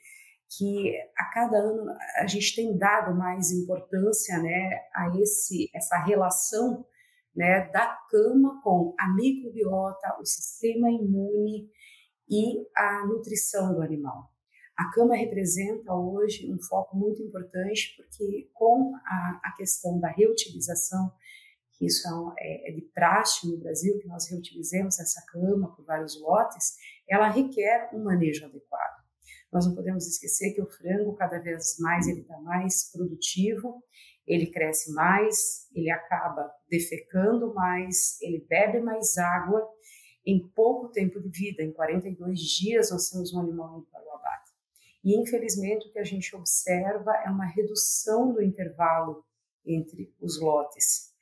que 0.56 0.96
a 1.16 1.24
cada 1.32 1.58
ano 1.58 1.92
a 2.16 2.26
gente 2.26 2.54
tem 2.54 2.76
dado 2.78 3.14
mais 3.14 3.50
importância, 3.50 4.38
né, 4.38 4.80
a 4.94 5.10
esse 5.18 5.68
essa 5.74 5.98
relação, 5.98 6.86
né, 7.34 7.68
da 7.72 7.98
cama 8.08 8.60
com 8.62 8.94
a 8.98 9.12
microbiota, 9.14 10.16
o 10.20 10.24
sistema 10.24 10.88
imune 10.90 11.68
e 12.28 12.64
a 12.76 13.06
nutrição 13.06 13.74
do 13.74 13.82
animal. 13.82 14.30
A 14.76 14.90
cama 14.92 15.16
representa 15.16 15.94
hoje 15.94 16.52
um 16.52 16.58
foco 16.58 16.96
muito 16.96 17.22
importante, 17.22 17.94
porque 17.96 18.50
com 18.52 18.94
a, 18.94 19.40
a 19.44 19.54
questão 19.56 19.98
da 19.98 20.08
reutilização, 20.10 21.10
que 21.72 21.86
isso 21.86 22.06
é, 22.38 22.70
é, 22.70 22.72
de 22.74 22.82
praxe 22.82 23.50
no 23.50 23.58
Brasil, 23.58 23.98
que 23.98 24.06
nós 24.06 24.28
reutilizemos 24.30 24.98
essa 24.98 25.24
cama 25.32 25.74
por 25.74 25.84
vários 25.84 26.20
lotes, 26.20 26.74
ela 27.08 27.28
requer 27.28 27.90
um 27.94 28.04
manejo 28.04 28.44
adequado. 28.44 28.96
Nós 29.50 29.66
não 29.66 29.74
podemos 29.74 30.06
esquecer 30.06 30.52
que 30.52 30.60
o 30.60 30.66
frango, 30.66 31.14
cada 31.14 31.38
vez 31.38 31.76
mais, 31.78 32.06
ele 32.06 32.20
está 32.20 32.38
mais 32.42 32.90
produtivo, 32.92 33.82
ele 34.26 34.50
cresce 34.50 34.92
mais, 34.92 35.68
ele 35.74 35.90
acaba 35.90 36.52
defecando 36.68 37.54
mais, 37.54 38.20
ele 38.20 38.44
bebe 38.46 38.80
mais 38.80 39.16
água 39.16 39.66
em 40.26 40.46
pouco 40.48 40.88
tempo 40.88 41.20
de 41.20 41.30
vida, 41.30 41.62
em 41.62 41.72
42 41.72 42.40
dias 42.40 42.90
nós 42.90 43.08
temos 43.08 43.32
um 43.32 43.40
animal. 43.40 43.86
E, 45.06 45.16
infelizmente, 45.16 45.86
o 45.86 45.92
que 45.92 46.00
a 46.00 46.04
gente 46.04 46.34
observa 46.34 47.12
é 47.24 47.30
uma 47.30 47.46
redução 47.46 48.32
do 48.32 48.42
intervalo 48.42 49.24
entre 49.64 50.12
os 50.20 50.40
lotes. 50.40 51.12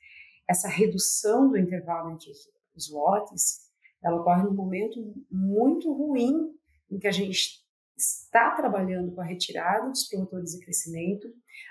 Essa 0.49 0.67
redução 0.67 1.47
do 1.47 1.55
intervalo 1.55 2.09
entre 2.09 2.31
os 2.75 2.89
lotes, 2.89 3.69
ela 4.03 4.19
ocorre 4.19 4.41
num 4.41 4.55
momento 4.55 4.97
muito 5.29 5.93
ruim 5.93 6.51
em 6.89 6.97
que 6.97 7.07
a 7.07 7.11
gente 7.11 7.63
está 7.95 8.55
trabalhando 8.55 9.13
com 9.13 9.21
a 9.21 9.25
retirada 9.25 9.87
dos 9.87 10.07
promotores 10.07 10.53
de 10.53 10.65
crescimento, 10.65 11.27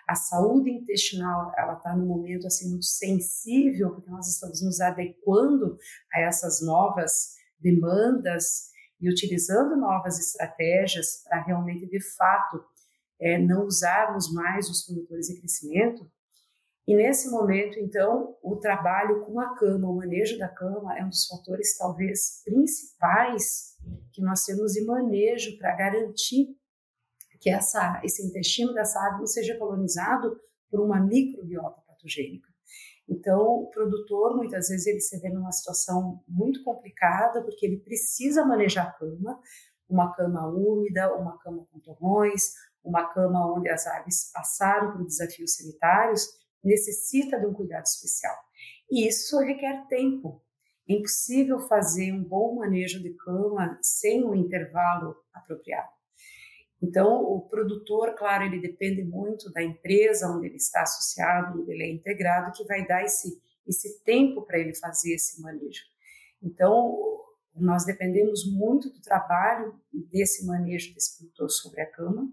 a 0.08 0.14
saúde 0.14 0.70
intestinal 0.70 1.52
ela 1.58 1.74
está 1.74 1.96
num 1.96 2.06
momento 2.06 2.46
assim 2.46 2.70
muito 2.70 2.86
sensível 2.86 3.90
porque 3.92 4.10
nós 4.10 4.28
estamos 4.28 4.62
nos 4.62 4.80
adequando 4.80 5.76
a 6.12 6.20
essas 6.20 6.62
novas 6.62 7.34
demandas 7.58 8.72
e 9.04 9.10
utilizando 9.10 9.76
novas 9.76 10.18
estratégias 10.18 11.22
para 11.28 11.42
realmente, 11.42 11.86
de 11.86 12.00
fato, 12.00 12.64
é, 13.20 13.38
não 13.38 13.66
usarmos 13.66 14.32
mais 14.32 14.70
os 14.70 14.86
promotores 14.86 15.26
de 15.26 15.38
crescimento. 15.38 16.10
E 16.86 16.96
nesse 16.96 17.30
momento, 17.30 17.78
então, 17.78 18.34
o 18.42 18.56
trabalho 18.56 19.26
com 19.26 19.38
a 19.38 19.54
cama, 19.56 19.90
o 19.90 19.96
manejo 19.96 20.38
da 20.38 20.48
cama, 20.48 20.98
é 20.98 21.04
um 21.04 21.10
dos 21.10 21.26
fatores 21.26 21.76
talvez 21.76 22.42
principais 22.46 23.76
que 24.10 24.22
nós 24.22 24.42
temos 24.46 24.72
de 24.72 24.82
manejo 24.86 25.58
para 25.58 25.76
garantir 25.76 26.56
que 27.40 27.50
essa, 27.50 28.00
esse 28.02 28.26
intestino 28.26 28.72
dessa 28.72 28.98
ave 29.06 29.18
não 29.18 29.26
seja 29.26 29.58
colonizado 29.58 30.40
por 30.70 30.80
uma 30.80 30.98
microbiota 30.98 31.82
patogênica. 31.82 32.53
Então, 33.08 33.40
o 33.40 33.70
produtor, 33.70 34.36
muitas 34.36 34.68
vezes, 34.68 34.86
ele 34.86 35.00
se 35.00 35.18
vê 35.20 35.28
numa 35.28 35.52
situação 35.52 36.22
muito 36.26 36.62
complicada, 36.62 37.42
porque 37.42 37.66
ele 37.66 37.78
precisa 37.78 38.44
manejar 38.44 38.88
a 38.88 38.92
cama, 38.92 39.38
uma 39.88 40.12
cama 40.14 40.48
úmida, 40.48 41.14
uma 41.14 41.38
cama 41.38 41.66
com 41.70 41.78
torrões, 41.80 42.54
uma 42.82 43.12
cama 43.12 43.54
onde 43.54 43.68
as 43.68 43.86
aves 43.86 44.30
passaram 44.32 44.92
por 44.92 45.04
desafios 45.04 45.54
sanitários, 45.54 46.28
necessita 46.62 47.38
de 47.38 47.46
um 47.46 47.52
cuidado 47.52 47.84
especial. 47.84 48.34
E 48.90 49.06
isso 49.06 49.38
requer 49.38 49.86
tempo. 49.86 50.42
É 50.88 50.94
impossível 50.94 51.60
fazer 51.60 52.12
um 52.12 52.22
bom 52.22 52.56
manejo 52.56 53.02
de 53.02 53.14
cama 53.14 53.78
sem 53.82 54.24
um 54.24 54.34
intervalo 54.34 55.16
apropriado. 55.32 55.88
Então, 56.84 57.22
o 57.22 57.40
produtor, 57.40 58.14
claro, 58.14 58.44
ele 58.44 58.60
depende 58.60 59.02
muito 59.02 59.50
da 59.52 59.62
empresa 59.62 60.28
onde 60.28 60.48
ele 60.48 60.56
está 60.56 60.82
associado, 60.82 61.58
onde 61.60 61.72
ele 61.72 61.82
é 61.82 61.90
integrado, 61.90 62.52
que 62.52 62.62
vai 62.64 62.86
dar 62.86 63.02
esse, 63.02 63.40
esse 63.66 64.02
tempo 64.04 64.42
para 64.42 64.58
ele 64.58 64.74
fazer 64.74 65.14
esse 65.14 65.40
manejo. 65.40 65.82
Então, 66.42 66.94
nós 67.56 67.86
dependemos 67.86 68.44
muito 68.52 68.90
do 68.90 69.00
trabalho 69.00 69.80
desse 69.92 70.44
manejo 70.44 70.92
desse 70.92 71.16
produtor 71.16 71.50
sobre 71.50 71.80
a 71.80 71.90
cama. 71.90 72.28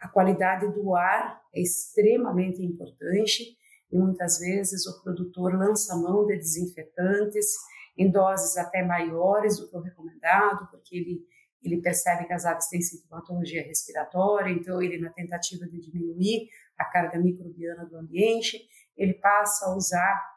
A 0.00 0.08
qualidade 0.08 0.72
do 0.72 0.94
ar 0.94 1.42
é 1.54 1.60
extremamente 1.60 2.62
importante 2.62 3.58
e 3.90 3.98
muitas 3.98 4.38
vezes 4.38 4.86
o 4.86 5.02
produtor 5.02 5.54
lança 5.54 5.94
mão 5.96 6.24
de 6.24 6.36
desinfetantes 6.38 7.56
em 7.98 8.10
doses 8.10 8.56
até 8.56 8.82
maiores 8.82 9.58
do 9.58 9.68
que 9.68 9.76
o 9.76 9.80
recomendado, 9.80 10.66
porque 10.70 10.96
ele 10.96 11.26
ele 11.62 11.80
percebe 11.80 12.26
que 12.26 12.32
as 12.32 12.44
aves 12.44 12.68
têm 12.68 12.80
sintomatologia 12.80 13.62
respiratória, 13.62 14.50
então 14.50 14.82
ele, 14.82 14.98
na 14.98 15.10
tentativa 15.10 15.66
de 15.66 15.80
diminuir 15.80 16.48
a 16.76 16.84
carga 16.84 17.18
microbiana 17.18 17.86
do 17.86 17.96
ambiente, 17.96 18.58
ele 18.96 19.14
passa 19.14 19.66
a 19.66 19.76
usar 19.76 20.32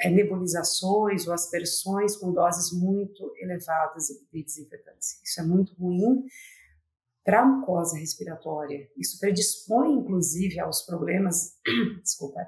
é, 0.00 0.08
nebulizações 0.08 1.26
ou 1.26 1.32
aspersões 1.32 2.16
com 2.16 2.32
doses 2.32 2.72
muito 2.72 3.32
elevadas 3.38 4.06
de 4.32 4.42
desinfetantes. 4.42 5.20
Isso 5.24 5.40
é 5.40 5.44
muito 5.44 5.74
ruim 5.74 6.24
para 7.24 7.42
a 7.42 7.44
mucosa 7.44 7.98
respiratória. 7.98 8.88
Isso 8.96 9.18
predispõe, 9.18 9.92
inclusive, 9.92 10.60
aos 10.60 10.82
problemas, 10.82 11.58
desculpa, 12.02 12.40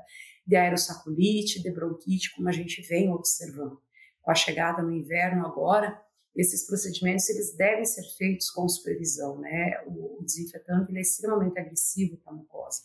de 0.46 0.56
aerossaculite, 0.56 1.62
de 1.62 1.70
bronquite, 1.70 2.34
como 2.34 2.48
a 2.48 2.52
gente 2.52 2.80
vem 2.88 3.10
observando. 3.12 3.80
Com 4.22 4.30
a 4.30 4.34
chegada 4.34 4.82
no 4.82 4.92
inverno 4.92 5.46
agora, 5.46 6.00
esses 6.36 6.66
procedimentos 6.66 7.28
eles 7.28 7.56
devem 7.56 7.84
ser 7.84 8.02
feitos 8.16 8.50
com 8.50 8.68
supervisão, 8.68 9.38
né? 9.40 9.82
O, 9.86 10.22
desinfetante 10.22 10.90
ele 10.90 10.98
é 10.98 11.02
extremamente 11.02 11.58
agressivo 11.58 12.16
para 12.18 12.32
a 12.32 12.36
mucosa. 12.36 12.82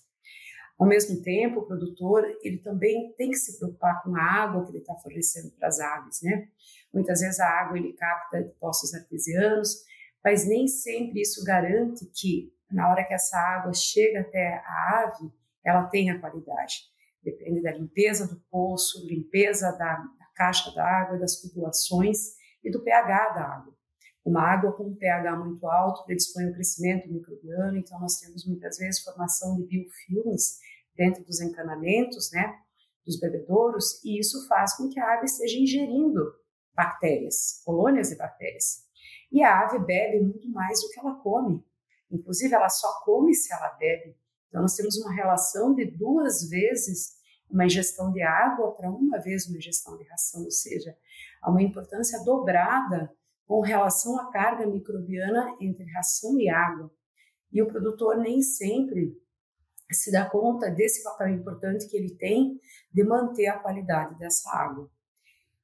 Ao 0.78 0.88
mesmo 0.88 1.22
tempo, 1.22 1.60
o 1.60 1.66
produtor 1.66 2.26
ele 2.42 2.58
também 2.58 3.14
tem 3.14 3.30
que 3.30 3.38
se 3.38 3.58
preocupar 3.58 4.04
com 4.04 4.16
a 4.16 4.22
água 4.22 4.66
que 4.66 4.72
ele 4.72 4.80
está 4.80 4.96
fornecendo 4.96 5.52
para 5.52 5.68
as 5.68 5.80
aves, 5.80 6.22
né? 6.22 6.50
Muitas 6.94 7.22
vezes 7.22 7.40
a 7.40 7.48
água 7.48 7.78
ele 7.78 7.94
capta 7.94 8.44
de 8.44 8.50
poços 8.56 8.94
artesianos, 8.94 9.84
mas 10.24 10.48
nem 10.48 10.68
sempre 10.68 11.22
isso 11.22 11.44
garante 11.44 12.06
que 12.14 12.54
na 12.72 12.90
hora 12.90 13.06
que 13.06 13.14
essa 13.14 13.38
água 13.38 13.74
chega 13.74 14.22
até 14.22 14.56
a 14.66 15.04
ave, 15.04 15.32
ela 15.64 15.86
tenha 15.86 16.20
qualidade. 16.20 16.80
Depende 17.24 17.62
da 17.62 17.72
limpeza 17.72 18.28
do 18.28 18.42
poço, 18.52 19.06
limpeza 19.08 19.72
da, 19.72 19.96
da 19.96 20.26
caixa 20.36 20.74
d'água, 20.74 21.18
das 21.18 21.40
tubulações 21.42 22.36
e 22.66 22.72
do 22.72 22.84
pH 22.84 23.30
da 23.30 23.42
água. 23.42 23.74
Uma 24.26 24.42
água 24.42 24.74
com 24.74 24.86
um 24.86 24.96
pH 24.96 25.38
muito 25.38 25.68
alto 25.68 26.04
predispõe 26.04 26.46
ao 26.46 26.54
crescimento 26.54 27.08
microbiano, 27.14 27.78
então 27.78 28.00
nós 28.00 28.20
temos 28.20 28.46
muitas 28.46 28.78
vezes 28.78 29.04
formação 29.04 29.56
de 29.56 29.64
biofilmes 29.64 30.60
dentro 30.96 31.24
dos 31.24 31.40
encanamentos, 31.40 32.32
né, 32.32 32.58
dos 33.06 33.20
bebedouros, 33.20 34.04
e 34.04 34.20
isso 34.20 34.48
faz 34.48 34.76
com 34.76 34.90
que 34.90 35.00
a 35.00 35.14
ave 35.14 35.26
esteja 35.26 35.60
ingerindo 35.60 36.34
bactérias, 36.74 37.62
colônias 37.64 38.10
de 38.10 38.16
bactérias. 38.16 38.84
E 39.32 39.44
a 39.44 39.62
ave 39.62 39.80
bebe 39.80 40.24
muito 40.24 40.50
mais 40.50 40.82
do 40.82 40.90
que 40.90 41.00
ela 41.00 41.16
come. 41.16 41.64
Inclusive, 42.10 42.54
ela 42.54 42.70
só 42.70 43.02
come 43.04 43.34
se 43.34 43.54
ela 43.54 43.70
bebe. 43.72 44.18
Então, 44.48 44.62
nós 44.62 44.76
temos 44.76 44.98
uma 44.98 45.14
relação 45.14 45.76
de 45.76 45.86
duas 45.86 46.50
vezes 46.50 47.16
uma 47.50 47.66
ingestão 47.66 48.12
de 48.12 48.22
água 48.22 48.72
para 48.76 48.90
uma 48.90 49.20
vez 49.20 49.48
uma 49.48 49.58
ingestão 49.58 49.98
de 49.98 50.04
ração, 50.06 50.44
ou 50.44 50.52
seja, 50.52 50.98
há 51.46 51.52
uma 51.52 51.62
importância 51.62 52.24
dobrada 52.24 53.14
com 53.46 53.62
relação 53.62 54.20
à 54.20 54.32
carga 54.32 54.66
microbiana 54.66 55.56
entre 55.62 55.86
ração 55.92 56.40
e 56.40 56.50
água. 56.50 56.92
E 57.52 57.62
o 57.62 57.68
produtor 57.68 58.18
nem 58.18 58.42
sempre 58.42 59.16
se 59.92 60.12
dá 60.12 60.28
conta 60.28 60.72
desse 60.72 61.04
papel 61.04 61.30
importante 61.30 61.88
que 61.88 61.96
ele 61.96 62.16
tem 62.16 62.60
de 62.92 63.04
manter 63.04 63.46
a 63.48 63.60
qualidade 63.60 64.18
dessa 64.18 64.50
água. 64.50 64.90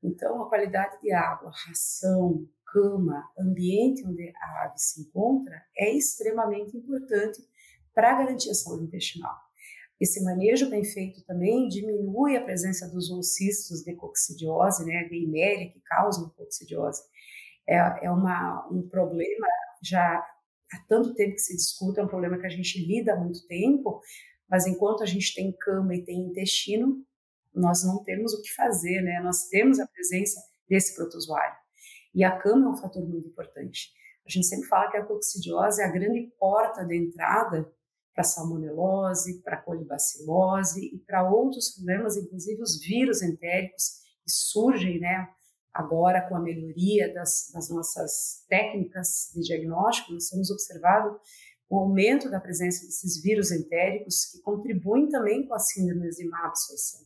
Então, 0.04 0.44
a 0.44 0.48
qualidade 0.48 1.02
de 1.02 1.12
água, 1.12 1.52
ração, 1.52 2.48
cama, 2.66 3.28
ambiente 3.38 4.06
onde 4.06 4.32
a 4.36 4.66
ave 4.66 4.78
se 4.78 5.02
encontra 5.02 5.64
é 5.76 5.92
extremamente 5.92 6.78
importante 6.78 7.42
para 7.94 8.16
garantir 8.20 8.52
a 8.52 8.54
saúde 8.54 8.86
intestinal. 8.86 9.36
Esse 10.02 10.24
manejo 10.24 10.68
bem 10.68 10.84
feito 10.84 11.24
também 11.26 11.68
diminui 11.68 12.36
a 12.36 12.44
presença 12.44 12.90
dos 12.90 13.12
oocistos 13.12 13.84
de 13.84 13.94
coccidiose, 13.94 14.84
né, 14.84 15.04
de 15.04 15.16
iméria, 15.16 15.72
que 15.72 15.80
causam 15.82 16.28
coccidiose. 16.30 17.04
É, 17.70 17.76
é 18.08 18.10
uma, 18.10 18.68
um 18.72 18.90
problema 18.90 19.48
já 19.80 20.18
há 20.74 20.86
tanto 20.88 21.14
tempo 21.14 21.36
que 21.36 21.42
se 21.42 21.56
discute, 21.56 22.00
é 22.00 22.04
um 22.04 22.08
problema 22.08 22.40
que 22.40 22.48
a 22.48 22.50
gente 22.50 22.84
lida 22.84 23.14
há 23.14 23.16
muito 23.16 23.46
tempo, 23.46 24.02
mas 24.50 24.66
enquanto 24.66 25.04
a 25.04 25.06
gente 25.06 25.36
tem 25.36 25.56
cama 25.56 25.94
e 25.94 26.04
tem 26.04 26.20
intestino, 26.20 27.06
nós 27.54 27.86
não 27.86 28.04
temos 28.04 28.34
o 28.34 28.42
que 28.42 28.52
fazer, 28.56 29.02
né? 29.02 29.20
Nós 29.24 29.50
temos 29.50 29.80
a 29.80 29.86
presença 29.86 30.42
desse 30.68 30.96
protozoário. 30.96 31.58
E 32.16 32.24
a 32.24 32.36
cama 32.40 32.66
é 32.66 32.70
um 32.70 32.78
fator 32.78 33.08
muito 33.08 33.28
importante. 33.28 33.92
A 34.26 34.32
gente 34.32 34.48
sempre 34.48 34.68
fala 34.68 34.90
que 34.90 34.98
a 34.98 35.06
coccidiose 35.06 35.80
é 35.80 35.86
a 35.86 35.92
grande 35.92 36.34
porta 36.40 36.84
de 36.84 36.98
entrada 36.98 37.72
para 38.14 38.24
salmonelose, 38.24 39.42
para 39.42 39.62
colibacilose 39.62 40.80
e 40.94 40.98
para 41.00 41.30
outros 41.30 41.76
problemas, 41.76 42.18
inclusive 42.18 42.62
os 42.62 42.80
vírus 42.80 43.22
entéricos 43.22 44.02
que 44.24 44.32
surgem, 44.32 45.00
né, 45.00 45.28
agora 45.74 46.28
com 46.28 46.36
a 46.36 46.42
melhoria 46.42 47.14
das, 47.14 47.50
das 47.54 47.70
nossas 47.70 48.46
técnicas 48.50 49.32
de 49.34 49.42
diagnóstico, 49.42 50.14
nós 50.14 50.28
temos 50.30 50.52
observado 50.52 51.20
o 51.70 51.78
aumento 51.78 52.30
da 52.30 52.40
presença 52.40 52.86
desses 52.86 53.22
vírus 53.22 53.50
entéricos 53.52 54.26
que 54.26 54.42
contribuem 54.42 55.08
também 55.08 55.48
com 55.48 55.54
a 55.54 55.60
síndrome 55.60 56.10
de 56.10 56.28
má 56.28 56.48
absorção. 56.48 57.00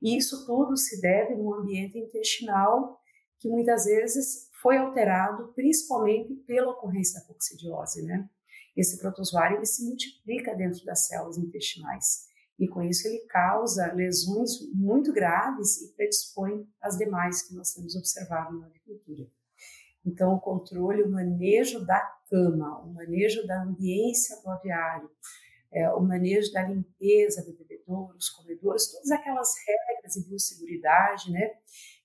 E 0.00 0.16
isso 0.16 0.46
tudo 0.46 0.76
se 0.76 1.00
deve 1.00 1.34
no 1.34 1.54
ambiente 1.54 1.98
intestinal 1.98 3.00
que 3.38 3.48
muitas 3.48 3.84
vezes 3.84 4.48
foi 4.62 4.76
alterado 4.76 5.52
principalmente 5.54 6.34
pela 6.46 6.70
ocorrência 6.70 7.20
da 7.20 7.26
coccidiose, 7.26 8.02
né? 8.02 8.28
Esse 8.76 8.98
protozoário 8.98 9.56
ele 9.56 9.66
se 9.66 9.84
multiplica 9.84 10.54
dentro 10.54 10.84
das 10.84 11.06
células 11.06 11.38
intestinais 11.38 12.26
e 12.58 12.66
com 12.66 12.82
isso 12.82 13.06
ele 13.06 13.20
causa 13.26 13.92
lesões 13.92 14.50
muito 14.72 15.12
graves 15.12 15.80
e 15.82 15.92
predispõe 15.94 16.66
as 16.80 16.96
demais 16.96 17.42
que 17.42 17.54
nós 17.54 17.72
temos 17.72 17.94
observado 17.94 18.58
na 18.58 18.66
agricultura. 18.66 19.28
Então, 20.04 20.34
o 20.34 20.40
controle, 20.40 21.02
o 21.02 21.10
manejo 21.10 21.84
da 21.84 22.00
cama, 22.30 22.80
o 22.80 22.92
manejo 22.94 23.46
da 23.46 23.62
ambiência 23.62 24.40
do 24.40 24.48
aviário, 24.48 25.10
é, 25.72 25.90
o 25.90 26.00
manejo 26.00 26.52
da 26.52 26.62
limpeza 26.62 27.42
de 27.42 27.52
bebedouros, 27.52 28.30
comedouros, 28.30 28.90
todas 28.90 29.10
aquelas 29.10 29.52
regras 29.66 30.14
de 30.14 30.28
biosseguridade, 30.28 31.30
né, 31.30 31.48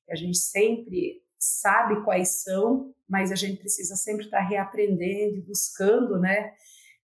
que 0.05 0.11
a 0.11 0.15
gente 0.15 0.37
sempre 0.37 1.23
sabe 1.41 2.03
quais 2.03 2.43
são, 2.43 2.93
mas 3.09 3.31
a 3.31 3.35
gente 3.35 3.57
precisa 3.57 3.95
sempre 3.95 4.25
estar 4.25 4.41
reaprendendo 4.41 5.37
e 5.37 5.41
buscando, 5.41 6.19
né, 6.19 6.53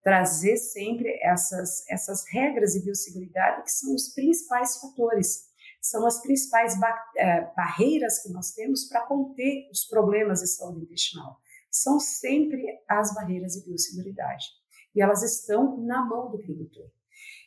trazer 0.03 0.59
sempre 0.59 1.19
essas 1.23 1.85
essas 1.89 2.25
regras 2.29 2.75
de 2.75 2.81
biosseguridade 2.81 3.63
que 3.65 3.73
são 3.73 3.95
os 3.95 4.11
principais 4.11 4.77
fatores, 4.77 5.49
são 5.81 6.07
as 6.07 6.21
principais 6.21 6.79
ba 6.79 6.95
é, 7.17 7.41
barreiras 7.57 8.23
que 8.23 8.29
nós 8.31 8.53
temos 8.53 8.85
para 8.85 9.07
conter 9.07 9.69
os 9.73 9.85
problemas 9.85 10.41
de 10.41 10.49
saúde 10.49 10.83
intestinal. 10.83 11.41
São 11.71 11.99
sempre 11.99 12.79
as 12.87 13.15
barreiras 13.15 13.55
de 13.55 13.65
biosseguridade 13.65 14.47
e 14.95 15.01
elas 15.01 15.23
estão 15.23 15.79
na 15.79 16.05
mão 16.05 16.31
do 16.31 16.39
produtor. 16.39 16.91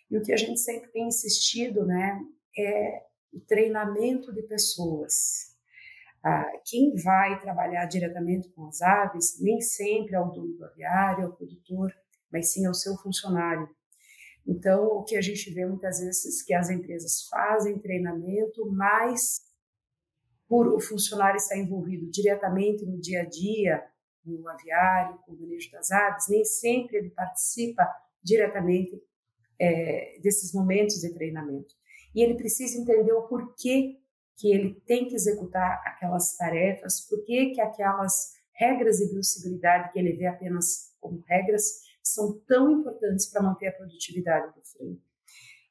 E 0.09 0.17
o 0.17 0.23
que 0.23 0.33
a 0.33 0.37
gente 0.37 0.59
sempre 0.59 0.89
tem 0.91 1.07
insistido, 1.07 1.85
né, 1.85 2.19
é 2.57 3.05
o 3.31 3.39
treinamento 3.39 4.33
de 4.33 4.41
pessoas, 4.43 5.50
ah, 6.23 6.51
quem 6.65 6.95
vai 7.03 7.39
trabalhar 7.39 7.85
diretamente 7.85 8.49
com 8.49 8.67
as 8.67 8.81
aves 8.81 9.39
nem 9.39 9.59
sempre 9.59 10.15
é 10.15 10.19
o 10.19 10.29
dono 10.29 10.53
do 10.55 10.65
aviário, 10.65 11.23
é 11.23 11.27
o 11.27 11.33
produtor, 11.33 11.91
mas 12.31 12.51
sim 12.53 12.65
é 12.65 12.69
o 12.69 12.73
seu 12.73 12.95
funcionário. 12.97 13.67
Então, 14.45 14.83
o 14.85 15.03
que 15.03 15.15
a 15.15 15.21
gente 15.21 15.51
vê 15.53 15.65
muitas 15.65 15.99
vezes 15.99 16.43
que 16.43 16.53
as 16.53 16.69
empresas 16.69 17.27
fazem 17.27 17.79
treinamento, 17.79 18.69
mas 18.71 19.41
por 20.47 20.67
o 20.67 20.79
funcionário 20.79 21.37
estar 21.37 21.57
envolvido 21.57 22.09
diretamente 22.11 22.85
no 22.85 22.99
dia 22.99 23.21
a 23.21 23.25
dia, 23.25 23.83
no 24.25 24.47
aviário, 24.47 25.17
com 25.25 25.33
o 25.33 25.39
manejo 25.39 25.71
das 25.71 25.91
aves, 25.91 26.25
nem 26.29 26.43
sempre 26.43 26.97
ele 26.97 27.09
participa 27.09 27.87
diretamente 28.23 29.01
é, 29.59 30.19
desses 30.21 30.53
momentos 30.53 30.95
de 30.95 31.13
treinamento. 31.13 31.73
E 32.13 32.21
ele 32.21 32.35
precisa 32.35 32.77
entender 32.77 33.13
o 33.13 33.27
porquê 33.27 34.00
que 34.41 34.51
ele 34.51 34.73
tem 34.87 35.07
que 35.07 35.13
executar 35.13 35.83
aquelas 35.85 36.35
tarefas, 36.35 36.99
por 37.01 37.23
que 37.23 37.61
aquelas 37.61 38.33
regras 38.53 38.97
de 38.97 39.11
biosseguridade 39.11 39.93
que 39.93 39.99
ele 39.99 40.13
vê 40.13 40.25
apenas 40.25 40.95
como 40.99 41.23
regras 41.27 41.81
são 42.01 42.39
tão 42.47 42.71
importantes 42.71 43.27
para 43.27 43.43
manter 43.43 43.67
a 43.67 43.71
produtividade 43.71 44.51
do 44.55 44.63
freio. 44.63 44.99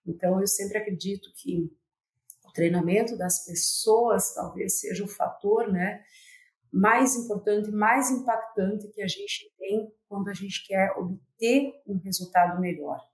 Então, 0.07 0.41
eu 0.41 0.47
sempre 0.47 0.79
acredito 0.79 1.33
que 1.35 1.69
o 2.47 2.53
treinamento 2.53 3.19
das 3.19 3.45
pessoas 3.45 4.35
talvez 4.35 4.79
seja 4.79 5.03
o 5.03 5.09
fator 5.09 5.71
né, 5.73 6.05
mais 6.73 7.17
importante, 7.17 7.73
mais 7.73 8.09
impactante 8.13 8.87
que 8.93 9.03
a 9.03 9.09
gente 9.09 9.53
tem 9.59 9.93
quando 10.09 10.29
a 10.29 10.35
gente 10.35 10.65
quer 10.65 10.93
obter 10.97 11.73
um 11.89 11.99
resultado 11.99 12.61
melhor 12.61 13.10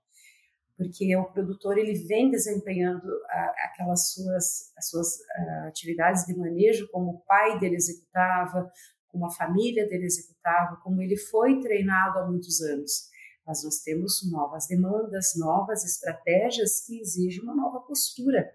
porque 0.77 1.15
o 1.15 1.25
produtor 1.25 1.77
ele 1.77 1.95
vem 2.05 2.29
desempenhando 2.29 3.09
aquelas 3.65 4.13
suas, 4.13 4.71
as 4.77 4.89
suas 4.89 5.15
uh, 5.15 5.67
atividades 5.67 6.23
de 6.25 6.37
manejo 6.37 6.87
como 6.91 7.11
o 7.11 7.19
pai 7.21 7.59
dele 7.59 7.75
executava, 7.75 8.71
como 9.07 9.25
a 9.25 9.31
família 9.31 9.87
dele 9.87 10.05
executava, 10.05 10.79
como 10.83 11.01
ele 11.01 11.17
foi 11.17 11.59
treinado 11.61 12.19
há 12.19 12.27
muitos 12.27 12.61
anos. 12.61 13.09
Mas 13.45 13.63
nós 13.63 13.79
temos 13.79 14.29
novas 14.31 14.67
demandas, 14.67 15.33
novas 15.35 15.83
estratégias 15.83 16.85
que 16.85 16.99
exigem 16.99 17.41
uma 17.41 17.55
nova 17.55 17.79
postura. 17.79 18.47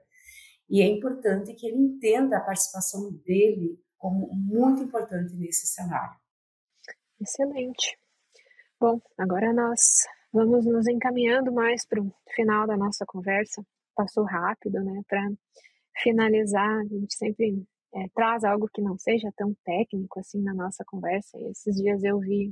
E 0.71 0.81
é 0.81 0.87
importante 0.87 1.55
que 1.55 1.67
ele 1.67 1.77
entenda 1.77 2.37
a 2.37 2.41
participação 2.41 3.11
dele 3.25 3.83
como 3.99 4.29
muito 4.33 4.83
importante 4.83 5.35
nesse 5.35 5.67
cenário. 5.67 6.17
Excelente. 7.21 7.99
Bom, 8.79 9.01
agora 9.19 9.53
nós 9.53 10.07
Vamos 10.33 10.65
nos 10.65 10.89
encaminhando 10.89 11.53
mais 11.53 11.85
para 11.85 12.01
o 12.01 12.11
final 12.35 12.67
da 12.67 12.75
nossa 12.75 13.05
conversa. 13.05 13.63
Passou 13.95 14.25
rápido, 14.25 14.83
né? 14.83 15.03
Para 15.07 15.31
finalizar, 16.03 16.81
a 16.81 16.85
gente 16.85 17.15
sempre 17.15 17.63
é, 17.95 18.09
traz 18.15 18.43
algo 18.43 18.67
que 18.73 18.81
não 18.81 18.97
seja 18.97 19.31
tão 19.37 19.55
técnico 19.63 20.19
assim 20.19 20.41
na 20.41 20.55
nossa 20.55 20.83
conversa. 20.87 21.39
E 21.39 21.51
esses 21.51 21.77
dias 21.77 22.03
eu 22.03 22.19
vi 22.19 22.51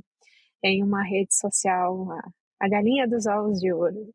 em 0.63 0.83
uma 0.83 1.03
rede 1.03 1.35
social 1.35 2.11
a, 2.11 2.21
a 2.59 2.69
galinha 2.69 3.07
dos 3.07 3.25
ovos 3.25 3.59
de 3.59 3.73
ouro. 3.73 4.13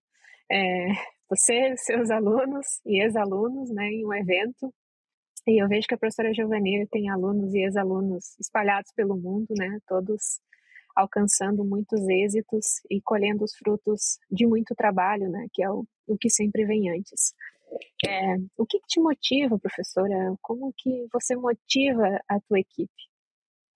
É, 0.51 0.87
você, 1.29 1.77
seus 1.77 2.09
alunos 2.09 2.67
e 2.87 3.03
ex-alunos, 3.03 3.71
né, 3.71 3.89
em 3.89 4.07
um 4.07 4.15
evento. 4.15 4.73
E 5.45 5.61
eu 5.61 5.69
vejo 5.69 5.89
que 5.89 5.95
a 5.95 5.99
professora 5.99 6.33
Giovanni 6.33 6.87
tem 6.87 7.11
alunos 7.11 7.53
e 7.53 7.65
ex-alunos 7.65 8.39
espalhados 8.39 8.93
pelo 8.95 9.17
mundo, 9.17 9.49
né, 9.59 9.81
todos 9.89 10.41
alcançando 10.97 11.63
muitos 11.65 12.01
êxitos 12.09 12.81
e 12.91 13.01
colhendo 13.03 13.45
os 13.45 13.55
frutos 13.55 14.19
de 14.31 14.47
muito 14.47 14.75
trabalho, 14.75 15.29
né, 15.29 15.47
que 15.53 15.63
é 15.63 15.71
o, 15.71 15.87
o 16.07 16.17
que 16.17 16.31
sempre 16.31 16.65
vem 16.65 16.91
antes. 16.91 17.35
É, 18.07 18.37
o 18.57 18.65
que, 18.65 18.79
que 18.79 18.87
te 18.87 19.01
motiva, 19.01 19.59
professora? 19.59 20.35
Como 20.41 20.73
que 20.77 21.07
você 21.13 21.37
motiva 21.37 22.21
a 22.29 22.41
tua 22.41 22.61
equipe? 22.61 22.93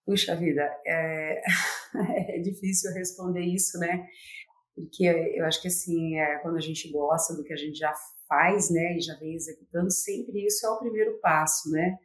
Puxa 0.07 0.35
vida, 0.35 0.63
é, 0.87 1.43
é 2.37 2.39
difícil 2.39 2.93
responder 2.93 3.43
isso, 3.43 3.79
né? 3.79 4.07
Porque 4.75 5.05
eu 5.05 5.45
acho 5.45 5.61
que 5.61 5.69
assim, 5.69 6.19
é, 6.19 6.39
quando 6.39 6.57
a 6.57 6.61
gente 6.61 6.91
gosta 6.91 7.35
do 7.35 7.45
que 7.45 7.53
a 7.53 7.57
gente 7.57 7.79
já 7.79 7.93
faz, 8.29 8.71
né, 8.71 8.97
e 8.97 9.01
já 9.01 9.15
vem 9.17 9.35
executando, 9.35 9.91
sempre 9.91 10.47
isso 10.47 10.65
é 10.65 10.71
o 10.71 10.79
primeiro 10.79 11.19
passo, 11.21 11.71
né? 11.71 11.99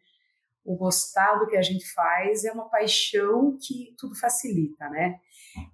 O 0.65 0.75
gostar 0.75 1.37
do 1.37 1.45
que 1.45 1.55
a 1.55 1.61
gente 1.61 1.85
faz 1.93 2.43
é 2.43 2.51
uma 2.51 2.67
paixão 2.67 3.55
que 3.61 3.93
tudo 3.97 4.15
facilita, 4.19 4.89
né? 4.89 5.19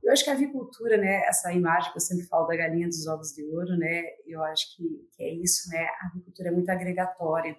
Eu 0.04 0.12
acho 0.12 0.24
que 0.24 0.30
a 0.30 0.34
avicultura, 0.34 0.98
né, 0.98 1.24
essa 1.26 1.52
imagem 1.54 1.92
que 1.92 1.98
eu 1.98 2.02
sempre 2.02 2.28
falo 2.28 2.46
da 2.46 2.56
galinha 2.56 2.88
dos 2.88 3.08
ovos 3.08 3.34
de 3.34 3.44
ouro, 3.46 3.76
né, 3.78 4.04
eu 4.28 4.44
acho 4.44 4.76
que, 4.76 4.84
que 5.16 5.24
é 5.24 5.34
isso, 5.34 5.70
né? 5.70 5.88
A 6.02 6.08
avicultura 6.08 6.50
é 6.50 6.52
muito 6.52 6.70
agregatória. 6.70 7.58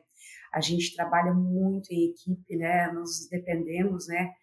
A 0.52 0.60
gente 0.60 0.94
trabalha 0.94 1.32
muito 1.32 1.90
em 1.90 2.10
equipe, 2.10 2.56
né? 2.56 2.92
Nós 2.92 3.26
dependemos, 3.30 4.06
né, 4.06 4.34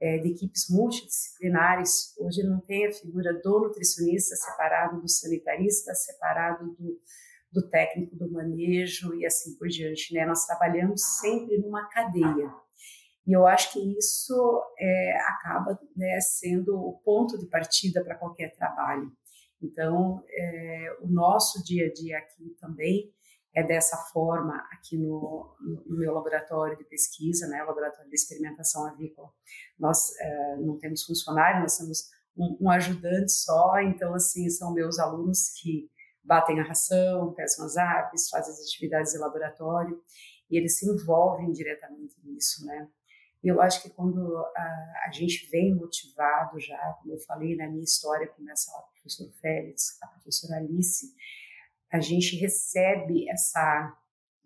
é, 0.00 0.18
de 0.18 0.32
equipes 0.32 0.68
multidisciplinares. 0.68 2.12
Hoje 2.18 2.42
não 2.42 2.60
tem 2.60 2.88
a 2.88 2.92
figura 2.92 3.32
do 3.40 3.60
nutricionista 3.60 4.34
separado 4.34 5.00
do 5.00 5.08
sanitarista, 5.08 5.94
separado 5.94 6.74
do, 6.74 7.00
do 7.52 7.68
técnico 7.68 8.16
do 8.16 8.30
manejo 8.30 9.14
e 9.14 9.26
assim 9.26 9.56
por 9.56 9.68
diante. 9.68 10.14
Né? 10.14 10.24
Nós 10.24 10.46
trabalhamos 10.46 11.02
sempre 11.20 11.58
numa 11.58 11.88
cadeia. 11.88 12.50
E 13.26 13.32
eu 13.32 13.46
acho 13.46 13.72
que 13.72 13.98
isso 13.98 14.62
é, 14.78 15.16
acaba 15.28 15.78
né, 15.96 16.18
sendo 16.20 16.74
o 16.74 17.00
ponto 17.04 17.38
de 17.38 17.46
partida 17.46 18.02
para 18.02 18.16
qualquer 18.16 18.52
trabalho. 18.54 19.12
Então, 19.62 20.24
é, 20.28 20.96
o 21.02 21.06
nosso 21.06 21.62
dia 21.62 21.86
a 21.86 21.92
dia 21.92 22.18
aqui 22.18 22.56
também 22.60 23.12
é 23.54 23.62
dessa 23.62 23.96
forma 24.12 24.56
aqui 24.72 24.96
no, 24.96 25.54
no 25.86 25.98
meu 25.98 26.12
laboratório 26.12 26.76
de 26.76 26.84
pesquisa, 26.84 27.46
né, 27.46 27.62
laboratório 27.62 28.08
de 28.08 28.16
experimentação 28.16 28.86
avícola. 28.86 29.28
Nós 29.78 30.10
é, 30.18 30.56
não 30.56 30.78
temos 30.78 31.04
funcionário, 31.04 31.60
nós 31.60 31.76
temos 31.76 32.10
um, 32.36 32.56
um, 32.62 32.70
ajudante 32.70 33.30
só, 33.30 33.78
então, 33.80 34.14
assim, 34.14 34.48
são 34.48 34.72
meus 34.72 34.98
alunos 34.98 35.50
que 35.60 35.88
batem 36.24 36.60
a 36.60 36.64
ração, 36.64 37.32
pescam 37.34 37.64
as 37.64 37.76
aves, 37.76 38.28
fazem 38.28 38.52
as 38.52 38.60
atividades 38.60 39.12
de 39.12 39.18
laboratório, 39.18 40.00
e 40.50 40.56
eles 40.56 40.78
se 40.78 40.88
envolvem 40.88 41.52
diretamente 41.52 42.16
nisso, 42.24 42.64
né. 42.66 42.88
E 43.42 43.48
eu 43.48 43.60
acho 43.60 43.82
que 43.82 43.90
quando 43.90 44.36
a, 44.56 45.06
a, 45.06 45.10
gente 45.12 45.48
vem 45.50 45.74
motivado 45.74 46.60
já, 46.60 46.78
como 47.00 47.12
eu 47.12 47.18
falei 47.18 47.56
na 47.56 47.68
minha 47.68 47.82
história, 47.82 48.28
começa 48.28 48.70
lá 48.70 48.82
com 48.82 48.90
o 48.90 48.92
professor 48.92 49.32
Félix, 49.40 49.98
a 50.00 50.06
professora 50.06 50.58
Alice, 50.58 51.12
a 51.92 51.98
gente 51.98 52.36
recebe 52.36 53.28
essa, 53.28 53.96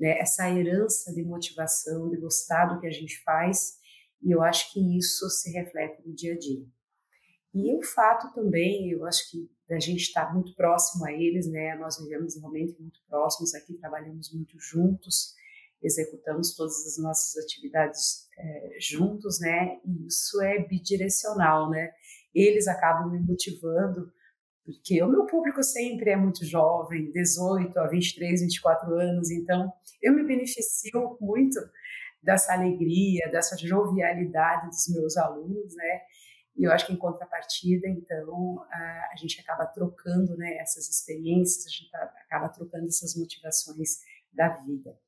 né, 0.01 0.19
essa 0.19 0.49
herança 0.51 1.13
de 1.13 1.23
motivação, 1.23 2.09
de 2.09 2.17
gostar 2.17 2.67
do 2.67 2.81
que 2.81 2.87
a 2.87 2.91
gente 2.91 3.23
faz, 3.23 3.77
e 4.23 4.31
eu 4.31 4.43
acho 4.43 4.73
que 4.73 4.99
isso 4.99 5.29
se 5.29 5.53
reflete 5.53 6.03
no 6.07 6.15
dia 6.15 6.33
a 6.33 6.39
dia. 6.39 6.67
E 7.57 7.75
o 7.75 7.83
fato 7.83 8.35
também, 8.35 8.91
eu 8.91 9.07
acho 9.07 9.31
que 9.31 9.51
da 9.67 9.81
gente 9.81 10.03
estar 10.03 10.35
muito 10.35 10.55
próximo 10.55 11.07
a 11.07 11.13
eles, 11.13 11.51
né, 11.51 11.75
nós 11.77 11.99
vivemos 11.99 12.39
realmente 12.39 12.79
muito 12.79 13.01
próximos 13.09 13.55
aqui, 13.55 13.73
trabalhamos 13.79 14.31
muito 14.35 14.59
juntos, 14.61 15.33
executamos 15.83 16.55
todas 16.55 16.87
as 16.87 17.03
nossas 17.03 17.43
atividades 17.43 18.29
é, 18.39 18.77
juntos, 18.79 19.41
né, 19.41 19.81
e 19.87 20.07
isso 20.07 20.43
é 20.43 20.69
bidirecional, 20.69 21.71
né, 21.71 21.91
eles 22.35 22.69
acabam 22.69 23.11
me 23.11 23.21
motivando 23.21 24.13
porque 24.63 25.03
o 25.03 25.09
meu 25.09 25.25
público 25.25 25.63
sempre 25.63 26.11
é 26.11 26.17
muito 26.17 26.45
jovem, 26.45 27.11
18 27.13 27.79
a 27.79 27.87
23, 27.87 28.43
24 28.43 28.95
anos, 28.95 29.31
então 29.31 29.73
eu 30.03 30.13
me 30.13 30.25
beneficio 30.25 31.17
muito 31.21 31.59
dessa 32.23 32.53
alegria, 32.53 33.31
dessa 33.31 33.57
jovialidade 33.57 34.67
dos 34.67 34.89
meus 34.89 35.17
alunos, 35.17 35.75
né? 35.75 36.01
E 36.57 36.65
eu 36.65 36.73
acho 36.73 36.87
que 36.87 36.93
em 36.93 36.97
contrapartida, 36.97 37.87
então, 37.87 38.65
a, 38.71 39.11
a 39.13 39.17
gente 39.17 39.41
acaba 39.41 39.67
trocando 39.67 40.37
né, 40.37 40.57
essas 40.57 40.89
experiências, 40.89 41.67
a 41.67 41.69
gente 41.69 41.95
acaba 41.95 42.49
trocando 42.49 42.87
essas 42.87 43.15
motivações 43.15 44.01
da 44.33 44.49
vida. 44.49 44.99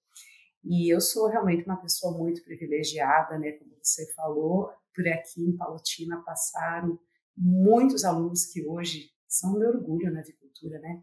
E 0.62 0.92
eu 0.92 1.00
sou 1.00 1.28
realmente 1.28 1.64
uma 1.64 1.80
pessoa 1.80 2.16
muito 2.16 2.42
privilegiada, 2.42 3.38
né? 3.38 3.52
Como 3.52 3.70
você 3.82 4.12
falou, 4.12 4.70
por 4.94 5.06
aqui 5.08 5.42
em 5.42 5.56
Palotina 5.56 6.22
passaram 6.24 6.98
muitos 7.36 8.04
alunos 8.04 8.46
que 8.46 8.66
hoje 8.66 9.10
são 9.26 9.58
meu 9.58 9.68
orgulho 9.68 10.12
na 10.12 10.20
avicultura, 10.20 10.78
né? 10.80 11.02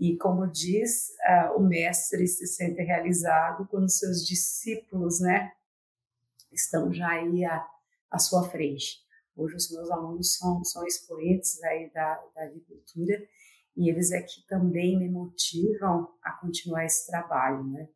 E 0.00 0.16
como 0.16 0.50
diz 0.50 1.10
uh, 1.28 1.56
o 1.56 1.60
mestre, 1.60 2.26
se 2.26 2.46
sente 2.46 2.82
realizado 2.82 3.68
quando 3.68 3.88
seus 3.88 4.26
discípulos, 4.26 5.20
né, 5.20 5.52
estão 6.50 6.92
já 6.92 7.08
aí 7.08 7.44
à, 7.44 7.64
à 8.10 8.18
sua 8.18 8.48
frente. 8.50 8.98
Hoje 9.36 9.56
os 9.56 9.70
meus 9.70 9.90
alunos 9.90 10.36
são, 10.36 10.62
são 10.64 10.86
expoentes 10.86 11.62
aí 11.64 11.90
da, 11.92 12.22
da 12.34 12.44
agricultura 12.44 13.26
e 13.76 13.88
eles 13.88 14.12
é 14.12 14.20
que 14.20 14.46
também 14.46 14.98
me 14.98 15.08
motivam 15.08 16.12
a 16.22 16.32
continuar 16.32 16.84
esse 16.84 17.06
trabalho, 17.06 17.64
né? 17.64 17.88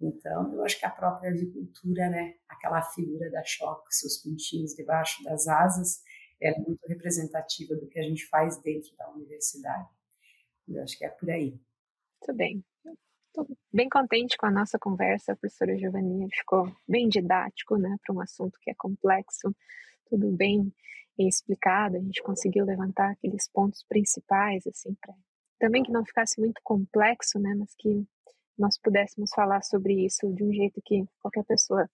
Então, 0.00 0.54
eu 0.54 0.64
acho 0.64 0.78
que 0.78 0.86
a 0.86 0.90
própria 0.90 1.30
agricultura, 1.30 2.08
né, 2.08 2.34
aquela 2.48 2.80
figura 2.80 3.30
da 3.30 3.44
choque, 3.44 3.94
seus 3.94 4.16
pontinhos 4.16 4.74
debaixo 4.74 5.22
das 5.24 5.46
asas, 5.46 6.02
é 6.40 6.58
muito 6.58 6.86
representativa 6.86 7.74
do 7.74 7.86
que 7.86 7.98
a 7.98 8.02
gente 8.02 8.26
faz 8.28 8.56
dentro 8.62 8.96
da 8.96 9.10
universidade. 9.10 9.88
Eu 10.66 10.82
acho 10.82 10.96
que 10.96 11.04
é 11.04 11.08
por 11.10 11.28
aí. 11.30 11.50
Muito 11.50 12.36
bem. 12.36 12.64
Estou 13.26 13.46
bem 13.72 13.88
contente 13.88 14.38
com 14.38 14.46
a 14.46 14.50
nossa 14.50 14.78
conversa, 14.78 15.36
professora 15.36 15.76
Giovanni. 15.76 16.28
Ficou 16.32 16.74
bem 16.88 17.08
didático, 17.08 17.76
né, 17.76 17.94
para 18.04 18.14
um 18.14 18.20
assunto 18.20 18.58
que 18.60 18.70
é 18.70 18.74
complexo, 18.74 19.54
tudo 20.10 20.30
bem 20.30 20.72
explicado. 21.16 21.96
A 21.96 22.00
gente 22.00 22.22
conseguiu 22.22 22.64
levantar 22.64 23.10
aqueles 23.12 23.48
pontos 23.48 23.84
principais, 23.88 24.66
assim, 24.66 24.94
para 25.00 25.14
também 25.58 25.82
que 25.82 25.92
não 25.92 26.04
ficasse 26.04 26.40
muito 26.40 26.60
complexo, 26.64 27.38
né, 27.38 27.54
mas 27.54 27.74
que 27.78 28.06
nós 28.58 28.78
pudéssemos 28.78 29.30
falar 29.34 29.62
sobre 29.62 30.06
isso 30.06 30.32
de 30.34 30.42
um 30.42 30.52
jeito 30.52 30.80
que 30.82 31.04
qualquer 31.20 31.44
pessoa 31.44 31.88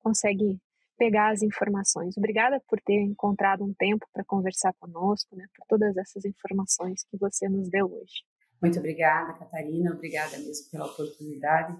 consegue 0.00 0.60
pegar 0.98 1.30
as 1.30 1.40
informações. 1.42 2.16
Obrigada 2.16 2.60
por 2.68 2.80
ter 2.80 3.00
encontrado 3.00 3.64
um 3.64 3.72
tempo 3.74 4.06
para 4.12 4.24
conversar 4.24 4.74
conosco, 4.74 5.36
né, 5.36 5.46
por 5.56 5.64
todas 5.68 5.96
essas 5.96 6.24
informações 6.24 7.04
que 7.04 7.16
você 7.16 7.48
nos 7.48 7.68
deu 7.70 7.86
hoje. 7.86 8.24
Muito 8.60 8.78
obrigada, 8.78 9.32
Catarina. 9.34 9.92
Obrigada 9.92 10.36
mesmo 10.38 10.70
pela 10.70 10.86
oportunidade. 10.86 11.76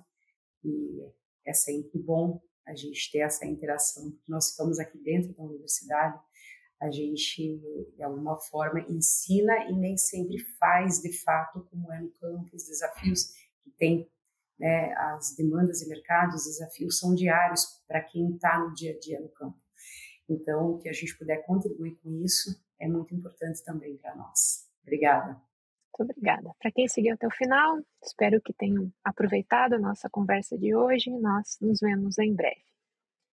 E 0.64 1.09
é 1.45 1.53
sempre 1.53 2.01
bom 2.01 2.40
a 2.66 2.74
gente 2.74 3.10
ter 3.10 3.18
essa 3.18 3.46
interação, 3.46 4.10
porque 4.10 4.30
nós 4.30 4.50
ficamos 4.50 4.78
aqui 4.78 4.98
dentro 4.98 5.32
da 5.34 5.42
universidade, 5.42 6.18
a 6.80 6.90
gente, 6.90 7.60
de 7.96 8.02
alguma 8.02 8.36
forma, 8.36 8.80
ensina 8.88 9.70
e 9.70 9.72
nem 9.72 9.96
sempre 9.96 10.38
faz 10.58 11.00
de 11.00 11.12
fato 11.22 11.66
como 11.70 11.92
é 11.92 12.00
no 12.00 12.10
campo, 12.12 12.50
os 12.54 12.64
desafios 12.64 13.32
que 13.62 13.70
tem 13.70 14.10
né, 14.58 14.92
as 14.94 15.34
demandas 15.36 15.78
de 15.78 15.88
mercado, 15.88 16.34
os 16.34 16.44
desafios 16.44 16.98
são 16.98 17.14
diários 17.14 17.82
para 17.86 18.02
quem 18.02 18.34
está 18.34 18.58
no 18.58 18.74
dia 18.74 18.94
a 18.94 18.98
dia 18.98 19.20
no 19.20 19.28
campo. 19.28 19.58
Então, 20.28 20.78
que 20.78 20.88
a 20.88 20.92
gente 20.92 21.16
puder 21.16 21.44
contribuir 21.46 21.96
com 22.02 22.12
isso 22.24 22.50
é 22.80 22.88
muito 22.88 23.14
importante 23.14 23.62
também 23.64 23.96
para 23.96 24.16
nós. 24.16 24.68
Obrigada. 24.82 25.40
Muito 25.99 26.11
obrigada. 26.11 26.55
Para 26.59 26.72
quem 26.72 26.88
seguiu 26.88 27.14
até 27.14 27.26
o 27.26 27.30
final, 27.30 27.78
espero 28.03 28.40
que 28.40 28.53
tenham 28.53 28.90
aproveitado 29.05 29.74
a 29.74 29.78
nossa 29.78 30.09
conversa 30.09 30.57
de 30.57 30.74
hoje. 30.74 31.11
Nós 31.11 31.59
nos 31.61 31.80
vemos 31.80 32.18
em 32.18 32.34
breve. 32.34 32.71